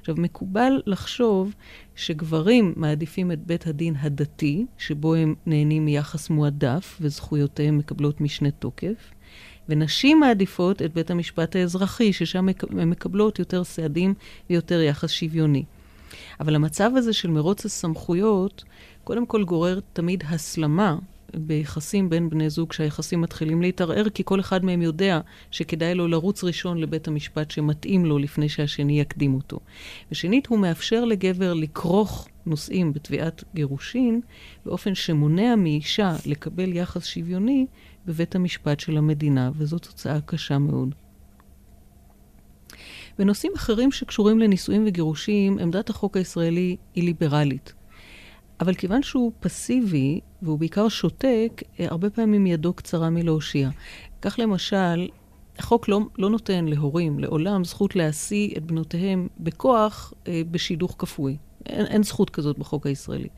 עכשיו, 0.00 0.14
מקובל 0.18 0.82
לחשוב 0.86 1.54
שגברים 1.96 2.72
מעדיפים 2.76 3.32
את 3.32 3.46
בית 3.46 3.66
הדין 3.66 3.94
הדתי, 4.00 4.66
שבו 4.78 5.14
הם 5.14 5.34
נהנים 5.46 5.84
מיחס 5.84 6.30
מועדף 6.30 6.98
וזכויותיהם 7.00 7.78
מקבלות 7.78 8.20
משנה 8.20 8.50
תוקף, 8.50 9.12
ונשים 9.68 10.20
מעדיפות 10.20 10.82
את 10.82 10.94
בית 10.94 11.10
המשפט 11.10 11.56
האזרחי, 11.56 12.12
ששם 12.12 12.48
הן 12.70 12.90
מקבלות 12.90 13.38
יותר 13.38 13.64
סעדים 13.64 14.14
ויותר 14.50 14.80
יחס 14.80 15.10
שוויוני. 15.10 15.64
אבל 16.40 16.54
המצב 16.54 16.90
הזה 16.96 17.12
של 17.12 17.30
מרוץ 17.30 17.64
הסמכויות, 17.64 18.64
קודם 19.04 19.26
כל 19.26 19.44
גורר 19.44 19.80
תמיד 19.92 20.24
הסלמה 20.28 20.96
ביחסים 21.34 22.10
בין 22.10 22.30
בני 22.30 22.50
זוג, 22.50 22.72
שהיחסים 22.72 23.20
מתחילים 23.20 23.62
להתערער, 23.62 24.08
כי 24.08 24.22
כל 24.24 24.40
אחד 24.40 24.64
מהם 24.64 24.82
יודע 24.82 25.20
שכדאי 25.50 25.94
לו 25.94 26.08
לרוץ 26.08 26.44
ראשון 26.44 26.78
לבית 26.78 27.08
המשפט 27.08 27.50
שמתאים 27.50 28.06
לו 28.06 28.18
לפני 28.18 28.48
שהשני 28.48 29.00
יקדים 29.00 29.34
אותו. 29.34 29.60
ושנית, 30.12 30.46
הוא 30.46 30.58
מאפשר 30.58 31.04
לגבר 31.04 31.54
לכרוך 31.54 32.28
נושאים 32.46 32.92
בתביעת 32.92 33.44
גירושין, 33.54 34.20
באופן 34.66 34.94
שמונע 34.94 35.56
מאישה 35.56 36.16
לקבל 36.26 36.76
יחס 36.76 37.04
שוויוני 37.04 37.66
בבית 38.06 38.34
המשפט 38.34 38.80
של 38.80 38.96
המדינה, 38.96 39.50
וזו 39.56 39.78
תוצאה 39.78 40.20
קשה 40.20 40.58
מאוד. 40.58 40.94
בנושאים 43.18 43.52
אחרים 43.56 43.92
שקשורים 43.92 44.38
לנישואים 44.38 44.84
וגירושים, 44.86 45.58
עמדת 45.58 45.90
החוק 45.90 46.16
הישראלי 46.16 46.76
היא 46.94 47.04
ליברלית. 47.04 47.72
אבל 48.60 48.74
כיוון 48.74 49.02
שהוא 49.02 49.32
פסיבי, 49.40 50.20
והוא 50.42 50.58
בעיקר 50.58 50.88
שותק, 50.88 51.62
הרבה 51.78 52.10
פעמים 52.10 52.46
ידו 52.46 52.72
קצרה 52.72 53.10
מלהושיע. 53.10 53.70
כך 54.22 54.38
למשל, 54.38 55.08
החוק 55.58 55.88
לא, 55.88 56.00
לא 56.18 56.30
נותן 56.30 56.64
להורים 56.64 57.18
לעולם 57.18 57.64
זכות 57.64 57.96
להשיא 57.96 58.56
את 58.56 58.64
בנותיהם 58.64 59.28
בכוח 59.40 60.12
אה, 60.28 60.42
בשידוך 60.50 60.94
כפוי. 60.98 61.36
אין, 61.66 61.86
אין 61.86 62.02
זכות 62.02 62.30
כזאת 62.30 62.58
בחוק 62.58 62.86
הישראלי. 62.86 63.28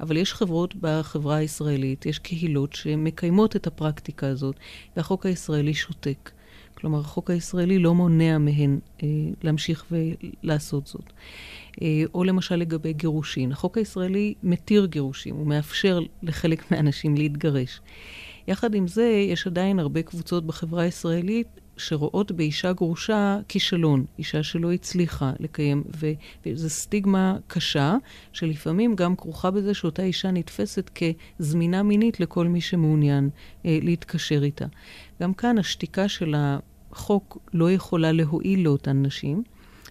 אבל 0.00 0.16
יש 0.16 0.34
חברות 0.34 0.74
בחברה 0.80 1.36
הישראלית, 1.36 2.06
יש 2.06 2.18
קהילות 2.18 2.72
שמקיימות 2.72 3.56
את 3.56 3.66
הפרקטיקה 3.66 4.26
הזאת, 4.26 4.56
והחוק 4.96 5.26
הישראלי 5.26 5.74
שותק. 5.74 6.30
כלומר, 6.74 6.98
החוק 6.98 7.30
הישראלי 7.30 7.78
לא 7.78 7.94
מונע 7.94 8.38
מהן 8.38 8.78
אה, 9.02 9.08
להמשיך 9.42 9.84
ולעשות 9.90 10.86
זאת. 10.86 11.12
אה, 11.82 12.02
או 12.14 12.24
למשל 12.24 12.56
לגבי 12.56 12.92
גירושין. 12.92 13.52
החוק 13.52 13.78
הישראלי 13.78 14.34
מתיר 14.42 14.86
גירושים, 14.86 15.36
הוא 15.36 15.46
מאפשר 15.46 16.00
לחלק 16.22 16.64
מהאנשים 16.70 17.14
להתגרש. 17.14 17.80
יחד 18.48 18.74
עם 18.74 18.88
זה, 18.88 19.04
יש 19.04 19.46
עדיין 19.46 19.78
הרבה 19.78 20.02
קבוצות 20.02 20.46
בחברה 20.46 20.82
הישראלית 20.82 21.60
שרואות 21.76 22.32
באישה 22.32 22.72
גרושה 22.72 23.38
כישלון, 23.48 24.04
אישה 24.18 24.42
שלא 24.42 24.72
הצליחה 24.72 25.32
לקיים, 25.40 25.84
ו- 25.96 26.12
וזו 26.46 26.70
סטיגמה 26.70 27.36
קשה, 27.46 27.96
שלפעמים 28.32 28.94
גם 28.94 29.16
כרוכה 29.16 29.50
בזה 29.50 29.74
שאותה 29.74 30.02
אישה 30.02 30.30
נתפסת 30.30 30.90
כזמינה 31.38 31.82
מינית 31.82 32.20
לכל 32.20 32.46
מי 32.46 32.60
שמעוניין 32.60 33.30
אה, 33.66 33.78
להתקשר 33.82 34.42
איתה. 34.42 34.66
גם 35.22 35.34
כאן 35.34 35.58
השתיקה 35.58 36.08
של 36.08 36.34
החוק 36.36 37.38
לא 37.52 37.70
יכולה 37.70 38.12
להועיל 38.12 38.64
לאותן 38.64 39.06
נשים, 39.06 39.42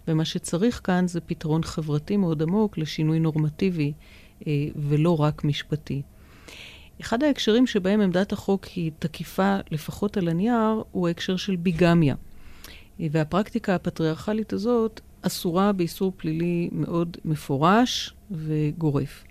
ומה 0.07 0.25
שצריך 0.25 0.81
כאן 0.83 1.07
זה 1.07 1.21
פתרון 1.21 1.63
חברתי 1.63 2.17
מאוד 2.17 2.41
עמוק 2.41 2.77
לשינוי 2.77 3.19
נורמטיבי, 3.19 3.93
אה, 4.47 4.67
ולא 4.75 5.21
רק 5.21 5.43
משפטי. 5.43 6.01
אחד 7.01 7.23
ההקשרים 7.23 7.67
שבהם 7.67 8.01
עמדת 8.01 8.31
החוק 8.31 8.65
היא 8.65 8.91
תקיפה, 8.99 9.57
לפחות 9.71 10.17
על 10.17 10.27
הנייר, 10.27 10.83
הוא 10.91 11.07
ההקשר 11.07 11.37
של 11.37 11.55
ביגמיה. 11.55 12.15
והפרקטיקה 12.99 13.75
הפטריארכלית 13.75 14.53
הזאת 14.53 15.01
אסורה 15.21 15.71
באיסור 15.71 16.13
פלילי 16.17 16.69
מאוד 16.71 17.17
מפורש 17.25 18.13
וגורף. 18.31 19.23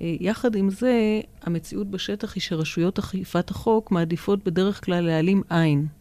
יחד 0.00 0.54
עם 0.54 0.70
זה, 0.70 1.20
המציאות 1.42 1.90
בשטח 1.90 2.34
היא 2.34 2.40
שרשויות 2.40 2.98
אכיפת 2.98 3.50
החוק 3.50 3.90
מעדיפות 3.90 4.44
בדרך 4.44 4.84
כלל 4.84 5.04
להעלים 5.04 5.42
עין 5.50 5.86
אה, 5.86 5.99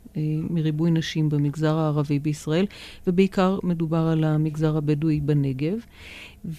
מריבוי 0.50 0.92
נשים 0.92 1.30
במגזר 1.30 1.78
הערבי 1.78 2.20
בישראל, 2.20 2.66
ובעיקר 3.08 3.60
מדובר 3.64 4.08
על 4.08 4.24
המגזר 4.24 4.78
הבדואי 4.78 5.20
בנגב. 5.20 5.78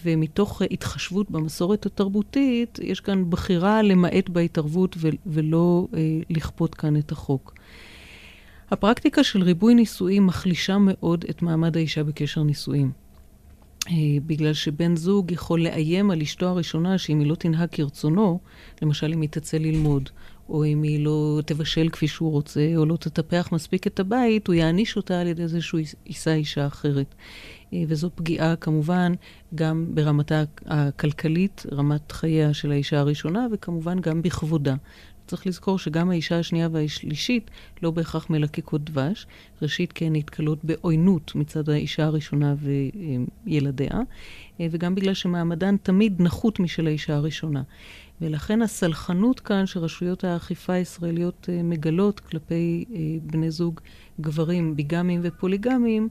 ומתוך 0.04 0.62
התחשבות 0.70 1.30
במסורת 1.30 1.86
התרבותית, 1.86 2.78
יש 2.82 3.00
כאן 3.00 3.30
בחירה 3.30 3.82
למעט 3.82 4.28
בהתערבות 4.28 4.96
ולא 5.26 5.86
אה, 5.94 6.00
לכפות 6.30 6.74
כאן 6.74 6.96
את 6.96 7.12
החוק. 7.12 7.54
הפרקטיקה 8.70 9.24
של 9.24 9.42
ריבוי 9.42 9.74
נישואים 9.74 10.26
מחלישה 10.26 10.76
מאוד 10.80 11.24
את 11.30 11.42
מעמד 11.42 11.76
האישה 11.76 12.04
בקשר 12.04 12.42
נישואים. 12.42 12.90
אה, 13.88 13.92
בגלל 14.26 14.52
שבן 14.52 14.96
זוג 14.96 15.32
יכול 15.32 15.62
לאיים 15.62 16.10
על 16.10 16.20
אשתו 16.20 16.46
הראשונה 16.46 16.98
שאם 16.98 17.20
היא 17.20 17.26
לא 17.26 17.34
תנהג 17.34 17.68
כרצונו, 17.72 18.38
למשל 18.82 19.12
אם 19.12 19.20
היא 19.20 19.28
תצא 19.30 19.56
ללמוד, 19.56 20.10
או 20.50 20.64
אם 20.64 20.82
היא 20.82 21.04
לא 21.04 21.40
תבשל 21.46 21.88
כפי 21.88 22.08
שהוא 22.08 22.30
רוצה, 22.30 22.72
או 22.76 22.86
לא 22.86 22.96
תטפח 22.96 23.48
מספיק 23.52 23.86
את 23.86 24.00
הבית, 24.00 24.46
הוא 24.46 24.54
יעניש 24.54 24.96
אותה 24.96 25.20
על 25.20 25.26
ידי 25.26 25.48
זה 25.48 25.60
שהוא 25.60 25.80
יישא 26.06 26.30
אישה 26.30 26.66
אחרת. 26.66 27.14
אה, 27.72 27.82
וזו 27.88 28.10
פגיעה 28.14 28.56
כמובן 28.56 29.12
גם 29.54 29.86
ברמתה 29.94 30.42
הכלכלית, 30.66 31.66
רמת 31.72 32.12
חייה 32.12 32.54
של 32.54 32.72
האישה 32.72 32.98
הראשונה, 32.98 33.46
וכמובן 33.52 34.00
גם 34.00 34.22
בכבודה. 34.22 34.74
צריך 35.26 35.46
לזכור 35.46 35.78
שגם 35.78 36.10
האישה 36.10 36.38
השנייה 36.38 36.68
והשלישית 36.72 37.50
לא 37.82 37.90
בהכרח 37.90 38.30
מלקקות 38.30 38.84
דבש. 38.84 39.26
ראשית, 39.62 39.92
כי 39.92 40.04
הן 40.04 40.16
נתקלות 40.16 40.64
בעוינות 40.64 41.34
מצד 41.34 41.68
האישה 41.68 42.04
הראשונה 42.04 42.54
וילדיה, 43.46 43.90
אה, 44.60 44.66
וגם 44.70 44.94
בגלל 44.94 45.14
שמעמדן 45.14 45.76
תמיד 45.76 46.22
נחות 46.22 46.60
משל 46.60 46.86
האישה 46.86 47.16
הראשונה. 47.16 47.62
ולכן 48.20 48.62
הסלחנות 48.62 49.40
כאן 49.40 49.66
שרשויות 49.66 50.24
האכיפה 50.24 50.72
הישראליות 50.72 51.48
אה, 51.52 51.62
מגלות 51.62 52.20
כלפי 52.20 52.84
בני 53.22 53.50
זוג 53.50 53.80
גברים 54.20 54.76
ביגמיים 54.76 55.20
ופוליגמיים, 55.24 56.08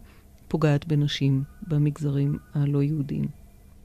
פוגעת 0.47 0.87
בנשים 0.87 1.43
במגזרים 1.67 2.37
הלא 2.53 2.83
יהודיים. 2.83 3.27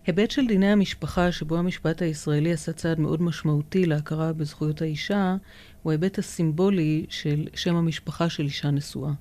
היבט 0.06 0.30
של 0.30 0.46
דיני 0.46 0.72
המשפחה, 0.72 1.32
שבו 1.32 1.56
המשפט 1.56 2.02
הישראלי 2.02 2.52
עשה 2.52 2.72
צעד 2.72 3.00
מאוד 3.00 3.22
משמעותי 3.22 3.86
להכרה 3.86 4.32
בזכויות 4.32 4.82
האישה, 4.82 5.36
הוא 5.82 5.92
ההיבט 5.92 6.18
הסימבולי 6.18 7.06
של 7.08 7.48
שם 7.54 7.76
המשפחה 7.76 8.28
של 8.28 8.42
אישה 8.42 8.70
נשואה. 8.70 9.12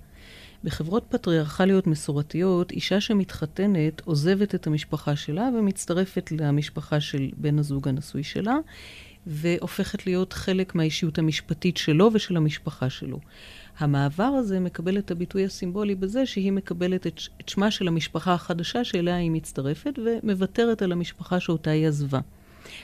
בחברות 0.63 1.05
פטריארכליות 1.09 1.87
מסורתיות, 1.87 2.71
אישה 2.71 3.01
שמתחתנת 3.01 4.01
עוזבת 4.05 4.55
את 4.55 4.67
המשפחה 4.67 5.15
שלה 5.15 5.49
ומצטרפת 5.57 6.31
למשפחה 6.31 6.99
של 6.99 7.29
בן 7.37 7.59
הזוג 7.59 7.87
הנשוי 7.87 8.23
שלה, 8.23 8.55
והופכת 9.27 10.05
להיות 10.05 10.33
חלק 10.33 10.75
מהאישיות 10.75 11.17
המשפטית 11.17 11.77
שלו 11.77 12.09
ושל 12.13 12.37
המשפחה 12.37 12.89
שלו. 12.89 13.19
המעבר 13.77 14.23
הזה 14.23 14.59
מקבל 14.59 14.97
את 14.97 15.11
הביטוי 15.11 15.45
הסימבולי 15.45 15.95
בזה 15.95 16.25
שהיא 16.25 16.51
מקבלת 16.51 17.07
את, 17.07 17.19
את 17.41 17.49
שמה 17.49 17.71
של 17.71 17.87
המשפחה 17.87 18.33
החדשה 18.33 18.83
שאליה 18.83 19.15
היא 19.15 19.31
מצטרפת 19.31 19.99
ומוותרת 20.05 20.81
על 20.81 20.91
המשפחה 20.91 21.39
שאותה 21.39 21.69
היא 21.69 21.87
עזבה. 21.87 22.19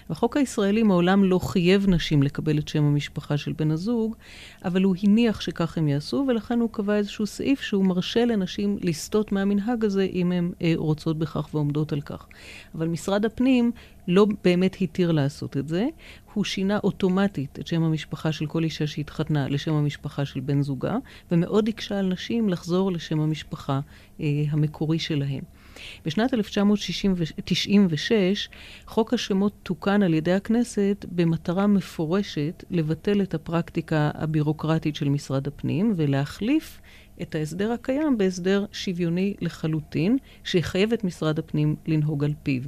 החוק 0.09 0.37
הישראלי 0.37 0.83
מעולם 0.83 1.23
לא 1.23 1.39
חייב 1.39 1.89
נשים 1.89 2.23
לקבל 2.23 2.59
את 2.59 2.67
שם 2.67 2.83
המשפחה 2.83 3.37
של 3.37 3.53
בן 3.53 3.71
הזוג, 3.71 4.15
אבל 4.65 4.83
הוא 4.83 4.95
הניח 5.03 5.41
שכך 5.41 5.77
הם 5.77 5.87
יעשו, 5.87 6.25
ולכן 6.27 6.59
הוא 6.59 6.69
קבע 6.71 6.95
איזשהו 6.95 7.25
סעיף 7.25 7.61
שהוא 7.61 7.85
מרשה 7.85 8.25
לנשים 8.25 8.77
לסטות 8.81 9.31
מהמנהג 9.31 9.85
הזה 9.85 10.07
אם 10.13 10.31
הן 10.31 10.51
אה, 10.61 10.73
רוצות 10.75 11.19
בכך 11.19 11.49
ועומדות 11.53 11.93
על 11.93 12.01
כך. 12.01 12.27
אבל 12.75 12.87
משרד 12.87 13.25
הפנים 13.25 13.71
לא 14.07 14.27
באמת 14.43 14.77
התיר 14.81 15.11
לעשות 15.11 15.57
את 15.57 15.67
זה, 15.67 15.87
הוא 16.33 16.43
שינה 16.43 16.79
אוטומטית 16.83 17.59
את 17.59 17.67
שם 17.67 17.83
המשפחה 17.83 18.31
של 18.31 18.45
כל 18.45 18.63
אישה 18.63 18.87
שהתחתנה 18.87 19.47
לשם 19.47 19.73
המשפחה 19.73 20.25
של 20.25 20.39
בן 20.39 20.61
זוגה, 20.61 20.97
ומאוד 21.31 21.67
הקשה 21.67 21.99
על 21.99 22.05
נשים 22.05 22.49
לחזור 22.49 22.91
לשם 22.91 23.19
המשפחה 23.19 23.79
אה, 24.21 24.25
המקורי 24.49 24.99
שלהם. 24.99 25.58
בשנת 26.05 26.33
1996, 26.33 28.49
חוק 28.85 29.13
השמות 29.13 29.53
תוקן 29.63 30.03
על 30.03 30.13
ידי 30.13 30.33
הכנסת 30.33 31.05
במטרה 31.11 31.67
מפורשת 31.67 32.63
לבטל 32.69 33.21
את 33.21 33.33
הפרקטיקה 33.33 34.11
הבירוקרטית 34.13 34.95
של 34.95 35.09
משרד 35.09 35.47
הפנים 35.47 35.93
ולהחליף 35.95 36.79
את 37.21 37.35
ההסדר 37.35 37.71
הקיים 37.71 38.17
בהסדר 38.17 38.65
שוויוני 38.71 39.33
לחלוטין, 39.41 40.17
שיחייב 40.43 40.93
את 40.93 41.03
משרד 41.03 41.39
הפנים 41.39 41.75
לנהוג 41.87 42.23
על 42.23 42.33
פיו. 42.43 42.61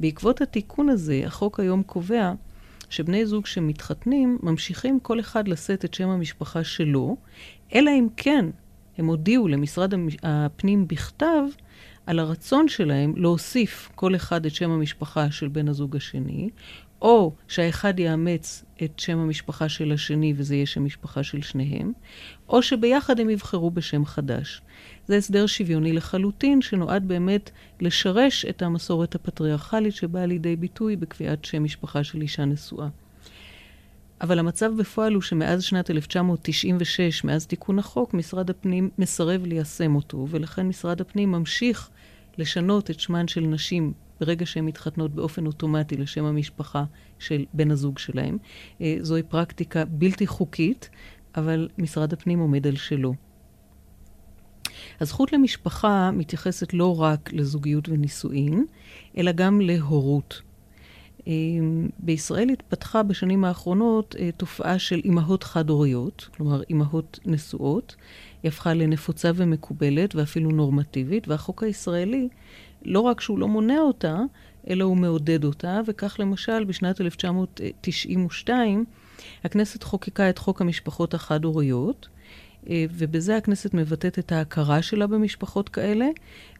בעקבות 0.00 0.40
התיקון 0.40 0.88
הזה, 0.88 1.22
החוק 1.26 1.60
היום 1.60 1.82
קובע 1.82 2.32
שבני 2.90 3.26
זוג 3.26 3.46
שמתחתנים 3.46 4.38
ממשיכים 4.42 5.00
כל 5.00 5.20
אחד 5.20 5.48
לשאת 5.48 5.84
את 5.84 5.94
שם 5.94 6.08
המשפחה 6.08 6.64
שלו, 6.64 7.16
אלא 7.74 7.90
אם 7.90 8.08
כן 8.16 8.46
הם 8.98 9.06
הודיעו 9.06 9.48
למשרד 9.48 9.94
הפנים 10.22 10.88
בכתב 10.88 11.42
על 12.06 12.18
הרצון 12.18 12.68
שלהם 12.68 13.12
להוסיף 13.16 13.88
כל 13.94 14.16
אחד 14.16 14.46
את 14.46 14.54
שם 14.54 14.70
המשפחה 14.70 15.30
של 15.30 15.48
בן 15.48 15.68
הזוג 15.68 15.96
השני, 15.96 16.50
או 17.02 17.32
שהאחד 17.48 17.98
יאמץ 17.98 18.64
את 18.82 18.98
שם 18.98 19.18
המשפחה 19.18 19.68
של 19.68 19.92
השני 19.92 20.34
וזה 20.36 20.54
יהיה 20.54 20.66
שם 20.66 20.84
משפחה 20.84 21.22
של 21.22 21.42
שניהם, 21.42 21.92
או 22.48 22.62
שביחד 22.62 23.20
הם 23.20 23.30
יבחרו 23.30 23.70
בשם 23.70 24.04
חדש. 24.04 24.62
זה 25.06 25.16
הסדר 25.16 25.46
שוויוני 25.46 25.92
לחלוטין, 25.92 26.62
שנועד 26.62 27.08
באמת 27.08 27.50
לשרש 27.80 28.44
את 28.44 28.62
המסורת 28.62 29.14
הפטריארכלית 29.14 29.94
שבאה 29.94 30.26
לידי 30.26 30.56
ביטוי 30.56 30.96
בקביעת 30.96 31.44
שם 31.44 31.64
משפחה 31.64 32.04
של 32.04 32.22
אישה 32.22 32.44
נשואה. 32.44 32.88
אבל 34.22 34.38
המצב 34.38 34.72
בפועל 34.76 35.14
הוא 35.14 35.22
שמאז 35.22 35.62
שנת 35.62 35.90
1996, 35.90 37.24
מאז 37.24 37.46
תיקון 37.46 37.78
החוק, 37.78 38.14
משרד 38.14 38.50
הפנים 38.50 38.90
מסרב 38.98 39.46
ליישם 39.46 39.94
אותו, 39.94 40.26
ולכן 40.30 40.68
משרד 40.68 41.00
הפנים 41.00 41.32
ממשיך 41.32 41.90
לשנות 42.38 42.90
את 42.90 43.00
שמן 43.00 43.28
של 43.28 43.40
נשים 43.40 43.92
ברגע 44.20 44.46
שהן 44.46 44.64
מתחתנות 44.64 45.14
באופן 45.14 45.46
אוטומטי 45.46 45.96
לשם 45.96 46.24
המשפחה 46.24 46.84
של 47.18 47.44
בן 47.54 47.70
הזוג 47.70 47.98
שלהם. 47.98 48.38
אה, 48.80 48.96
זוהי 49.00 49.22
פרקטיקה 49.22 49.84
בלתי 49.84 50.26
חוקית, 50.26 50.90
אבל 51.36 51.68
משרד 51.78 52.12
הפנים 52.12 52.38
עומד 52.38 52.66
על 52.66 52.76
שלו. 52.76 53.14
הזכות 55.00 55.32
למשפחה 55.32 56.10
מתייחסת 56.10 56.74
לא 56.74 57.00
רק 57.00 57.32
לזוגיות 57.32 57.88
ונישואין, 57.88 58.66
אלא 59.16 59.32
גם 59.32 59.60
להורות. 59.60 60.42
בישראל 61.98 62.48
התפתחה 62.48 63.02
בשנים 63.02 63.44
האחרונות 63.44 64.16
תופעה 64.36 64.78
של 64.78 65.00
אימהות 65.04 65.44
חד-הוריות, 65.44 66.28
כלומר 66.36 66.62
אימהות 66.70 67.18
נשואות. 67.26 67.96
היא 68.42 68.48
הפכה 68.48 68.74
לנפוצה 68.74 69.30
ומקובלת 69.34 70.14
ואפילו 70.14 70.50
נורמטיבית, 70.50 71.28
והחוק 71.28 71.62
הישראלי, 71.62 72.28
לא 72.84 73.00
רק 73.00 73.20
שהוא 73.20 73.38
לא 73.38 73.48
מונע 73.48 73.78
אותה, 73.78 74.18
אלא 74.70 74.84
הוא 74.84 74.96
מעודד 74.96 75.44
אותה, 75.44 75.80
וכך 75.86 76.16
למשל 76.18 76.64
בשנת 76.64 77.00
1992 77.00 78.84
הכנסת 79.44 79.82
חוקקה 79.82 80.30
את 80.30 80.38
חוק 80.38 80.60
המשפחות 80.60 81.14
החד-הוריות, 81.14 82.08
אה, 82.70 82.84
ובזה 82.90 83.36
הכנסת 83.36 83.74
מבטאת 83.74 84.18
את 84.18 84.32
ההכרה 84.32 84.82
שלה 84.82 85.06
במשפחות 85.06 85.68
כאלה, 85.68 86.06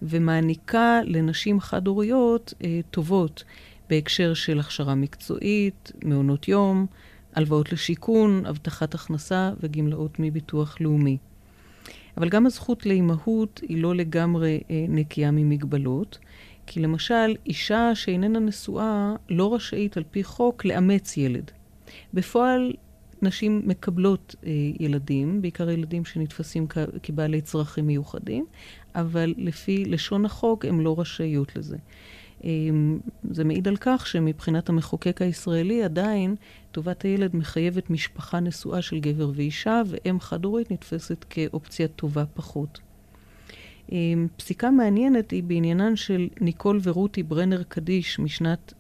ומעניקה 0.03 1.01
לנשים 1.05 1.61
חד-הוריות 1.61 2.55
אה, 2.64 2.81
טובות 2.90 3.44
בהקשר 3.92 4.35
של 4.35 4.61
הכשרה 4.61 4.94
מקצועית, 4.94 5.92
מעונות 6.05 6.48
יום, 6.48 6.87
הלוואות 7.35 7.72
לשיכון, 7.72 8.46
הבטחת 8.46 8.94
הכנסה 8.94 9.52
וגמלאות 9.61 10.18
מביטוח 10.18 10.81
לאומי. 10.81 11.18
אבל 12.16 12.28
גם 12.28 12.46
הזכות 12.46 12.87
לאימהות 12.87 13.61
היא 13.68 13.83
לא 13.83 13.94
לגמרי 13.94 14.61
אה, 14.70 14.85
נקייה 14.88 15.31
ממגבלות, 15.31 16.18
כי 16.66 16.81
למשל, 16.81 17.35
אישה 17.46 17.94
שאיננה 17.94 18.38
נשואה 18.38 19.14
לא 19.31 19.55
רשאית 19.55 19.96
על 19.96 20.05
פי 20.11 20.24
חוק 20.24 20.64
לאמץ 20.64 21.16
ילד. 21.16 21.50
בפועל, 22.14 22.72
נשים 23.22 23.62
מקבלות 23.64 24.37
אה, 24.46 24.50
ילדים, 24.81 25.42
בעיקר 25.42 25.70
ילדים 25.70 26.05
שנתפסים 26.05 26.66
כ- 26.68 26.78
כבעלי 27.02 27.40
צרכים 27.40 27.87
מיוחדים, 27.87 28.46
אבל 28.94 29.35
לפי 29.37 29.85
לשון 29.85 30.24
החוק 30.24 30.64
הן 30.64 30.81
לא 30.81 30.94
רשאיות 30.98 31.57
לזה. 31.57 31.76
זה 33.31 33.44
מעיד 33.44 33.68
על 33.68 33.76
כך 33.81 34.07
שמבחינת 34.07 34.68
המחוקק 34.68 35.22
הישראלי 35.22 35.83
עדיין 35.83 36.37
טובת 36.72 37.02
הילד 37.02 37.37
מחייבת 37.37 37.90
משפחה 37.90 38.40
נשואה 38.40 38.83
של 38.83 39.00
גבר 39.00 39.31
ואישה, 39.35 39.83
ואם 39.87 40.20
חד-הורית 40.20 40.70
נתפסת 40.70 41.24
כאופציה 41.31 41.88
טובה 41.88 42.24
פחות. 42.35 42.81
פסיקה 44.37 44.70
מעניינת 44.70 45.31
היא 45.31 45.42
בעניינן 45.42 45.96
של 45.96 46.28
ניקול 46.40 46.81
ורותי 46.83 47.22
ברנר 47.22 47.62
קדיש 47.62 48.18
משנת 48.18 48.72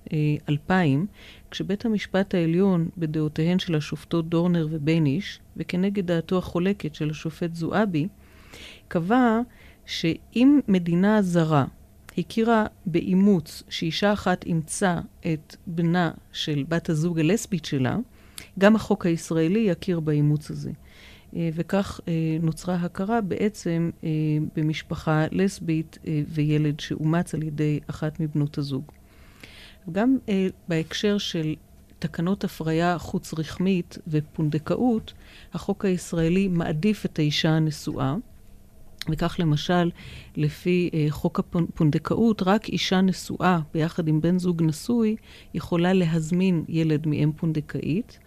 2000, 0.48 1.00
אה, 1.00 1.06
כשבית 1.50 1.84
המשפט 1.84 2.34
העליון, 2.34 2.88
בדעותיהן 2.98 3.58
של 3.58 3.74
השופטות 3.74 4.28
דורנר 4.28 4.68
ובייניש, 4.70 5.40
וכנגד 5.56 6.06
דעתו 6.06 6.38
החולקת 6.38 6.94
של 6.94 7.10
השופט 7.10 7.54
זועבי, 7.54 8.08
קבע 8.88 9.40
שאם 9.86 10.60
מדינה 10.68 11.22
זרה 11.22 11.64
הכירה 12.18 12.66
באימוץ 12.86 13.62
שאישה 13.68 14.12
אחת 14.12 14.44
אימצה 14.44 15.00
את 15.20 15.56
בנה 15.66 16.10
של 16.32 16.64
בת 16.68 16.88
הזוג 16.88 17.20
הלסבית 17.20 17.64
שלה, 17.64 17.96
גם 18.58 18.76
החוק 18.76 19.06
הישראלי 19.06 19.58
יכיר 19.58 20.00
באימוץ 20.00 20.50
הזה. 20.50 20.70
אה, 21.36 21.50
וכך 21.54 22.00
אה, 22.08 22.12
נוצרה 22.42 22.74
הכרה 22.74 23.20
בעצם 23.20 23.90
אה, 24.04 24.08
במשפחה 24.56 25.24
לסבית 25.30 25.98
וילד 26.28 26.80
שאומץ 26.80 27.34
על 27.34 27.42
ידי 27.42 27.80
אחת 27.86 28.20
מבנות 28.20 28.58
הזוג. 28.58 28.84
גם 29.92 30.18
בהקשר 30.68 31.18
של 31.18 31.54
תקנות 31.98 32.44
הפריה 32.44 32.98
חוץ-רחמית 32.98 33.98
ופונדקאות, 34.06 35.12
החוק 35.52 35.84
הישראלי 35.84 36.48
מעדיף 36.48 37.04
את 37.06 37.18
האישה 37.18 37.50
הנשואה. 37.50 38.16
וכך 39.08 39.36
למשל, 39.38 39.90
לפי 40.36 40.90
אה, 40.94 41.06
חוק 41.10 41.38
הפונדקאות, 41.38 42.42
רק 42.42 42.68
אישה 42.68 43.00
נשואה 43.00 43.58
ביחד 43.74 44.08
עם 44.08 44.20
בן 44.20 44.38
זוג 44.38 44.62
נשוי 44.62 45.16
יכולה 45.54 45.92
להזמין 45.92 46.64
ילד 46.68 47.06
מאם 47.06 47.30
פונדקאית, 47.36 48.18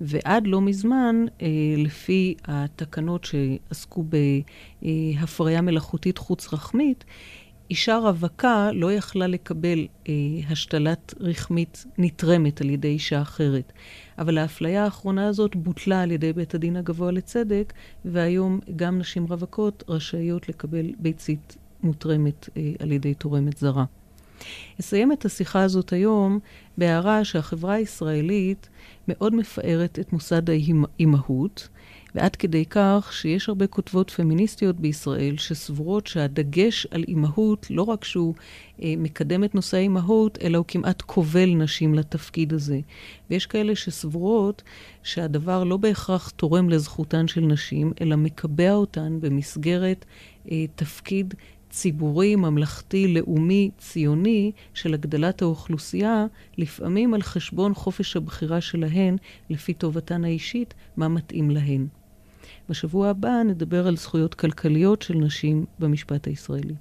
ועד 0.00 0.46
לא 0.46 0.60
מזמן, 0.60 1.24
אה, 1.42 1.46
לפי 1.76 2.34
התקנות 2.44 3.24
שעסקו 3.24 4.04
בהפריה 4.82 5.60
מלאכותית 5.60 6.18
חוץ-רחמית, 6.18 7.04
אישה 7.70 7.96
רווקה 7.96 8.70
לא 8.72 8.92
יכלה 8.92 9.26
לקבל 9.26 9.86
אה, 10.08 10.12
השתלת 10.50 11.14
רחמית 11.20 11.84
נתרמת 11.98 12.60
על 12.60 12.70
ידי 12.70 12.88
אישה 12.88 13.22
אחרת. 13.22 13.72
אבל 14.18 14.38
האפליה 14.38 14.84
האחרונה 14.84 15.28
הזאת 15.28 15.56
בוטלה 15.56 16.02
על 16.02 16.10
ידי 16.10 16.32
בית 16.32 16.54
הדין 16.54 16.76
הגבוה 16.76 17.10
לצדק, 17.10 17.72
והיום 18.04 18.60
גם 18.76 18.98
נשים 18.98 19.26
רווקות 19.26 19.84
רשאיות 19.88 20.48
לקבל 20.48 20.86
ביצית 20.98 21.56
מותרמת 21.82 22.48
אה, 22.56 22.72
על 22.78 22.92
ידי 22.92 23.14
תורמת 23.14 23.56
זרה. 23.56 23.84
אסיים 24.80 25.12
את 25.12 25.24
השיחה 25.24 25.62
הזאת 25.62 25.92
היום 25.92 26.38
בהערה 26.78 27.24
שהחברה 27.24 27.74
הישראלית 27.74 28.68
מאוד 29.08 29.34
מפארת 29.34 29.98
את 29.98 30.12
מוסד 30.12 30.42
האימהות, 30.50 31.68
ועד 32.14 32.36
כדי 32.36 32.64
כך 32.70 33.10
שיש 33.12 33.48
הרבה 33.48 33.66
כותבות 33.66 34.10
פמיניסטיות 34.10 34.76
בישראל 34.76 35.36
שסבורות 35.36 36.06
שהדגש 36.06 36.86
על 36.90 37.04
אימהות, 37.08 37.66
לא 37.70 37.82
רק 37.82 38.04
שהוא 38.04 38.34
אה, 38.82 38.94
מקדם 38.98 39.44
את 39.44 39.54
נושא 39.54 39.76
האימהות, 39.76 40.38
אלא 40.42 40.58
הוא 40.58 40.64
כמעט 40.68 41.02
כובל 41.02 41.54
נשים 41.54 41.94
לתפקיד 41.94 42.52
הזה. 42.52 42.80
ויש 43.30 43.46
כאלה 43.46 43.74
שסבורות 43.74 44.62
שהדבר 45.02 45.64
לא 45.64 45.76
בהכרח 45.76 46.30
תורם 46.30 46.70
לזכותן 46.70 47.28
של 47.28 47.40
נשים, 47.40 47.92
אלא 48.00 48.16
מקבע 48.16 48.72
אותן 48.72 49.18
במסגרת 49.20 50.04
אה, 50.50 50.64
תפקיד 50.74 51.34
ציבורי, 51.70 52.36
ממלכתי, 52.36 53.14
לאומי, 53.14 53.70
ציוני, 53.78 54.52
של 54.74 54.94
הגדלת 54.94 55.42
האוכלוסייה, 55.42 56.26
לפעמים 56.58 57.14
על 57.14 57.22
חשבון 57.22 57.74
חופש 57.74 58.16
הבחירה 58.16 58.60
שלהן, 58.60 59.16
לפי 59.50 59.74
טובתן 59.74 60.24
האישית, 60.24 60.74
מה 60.96 61.08
מתאים 61.08 61.50
להן. 61.50 61.86
בשבוע 62.70 63.08
הבא 63.08 63.42
נדבר 63.42 63.86
על 63.86 63.96
זכויות 63.96 64.34
כלכליות 64.34 65.02
של 65.02 65.14
נשים 65.14 65.66
במשפט 65.78 66.26
הישראלי. 66.26 66.74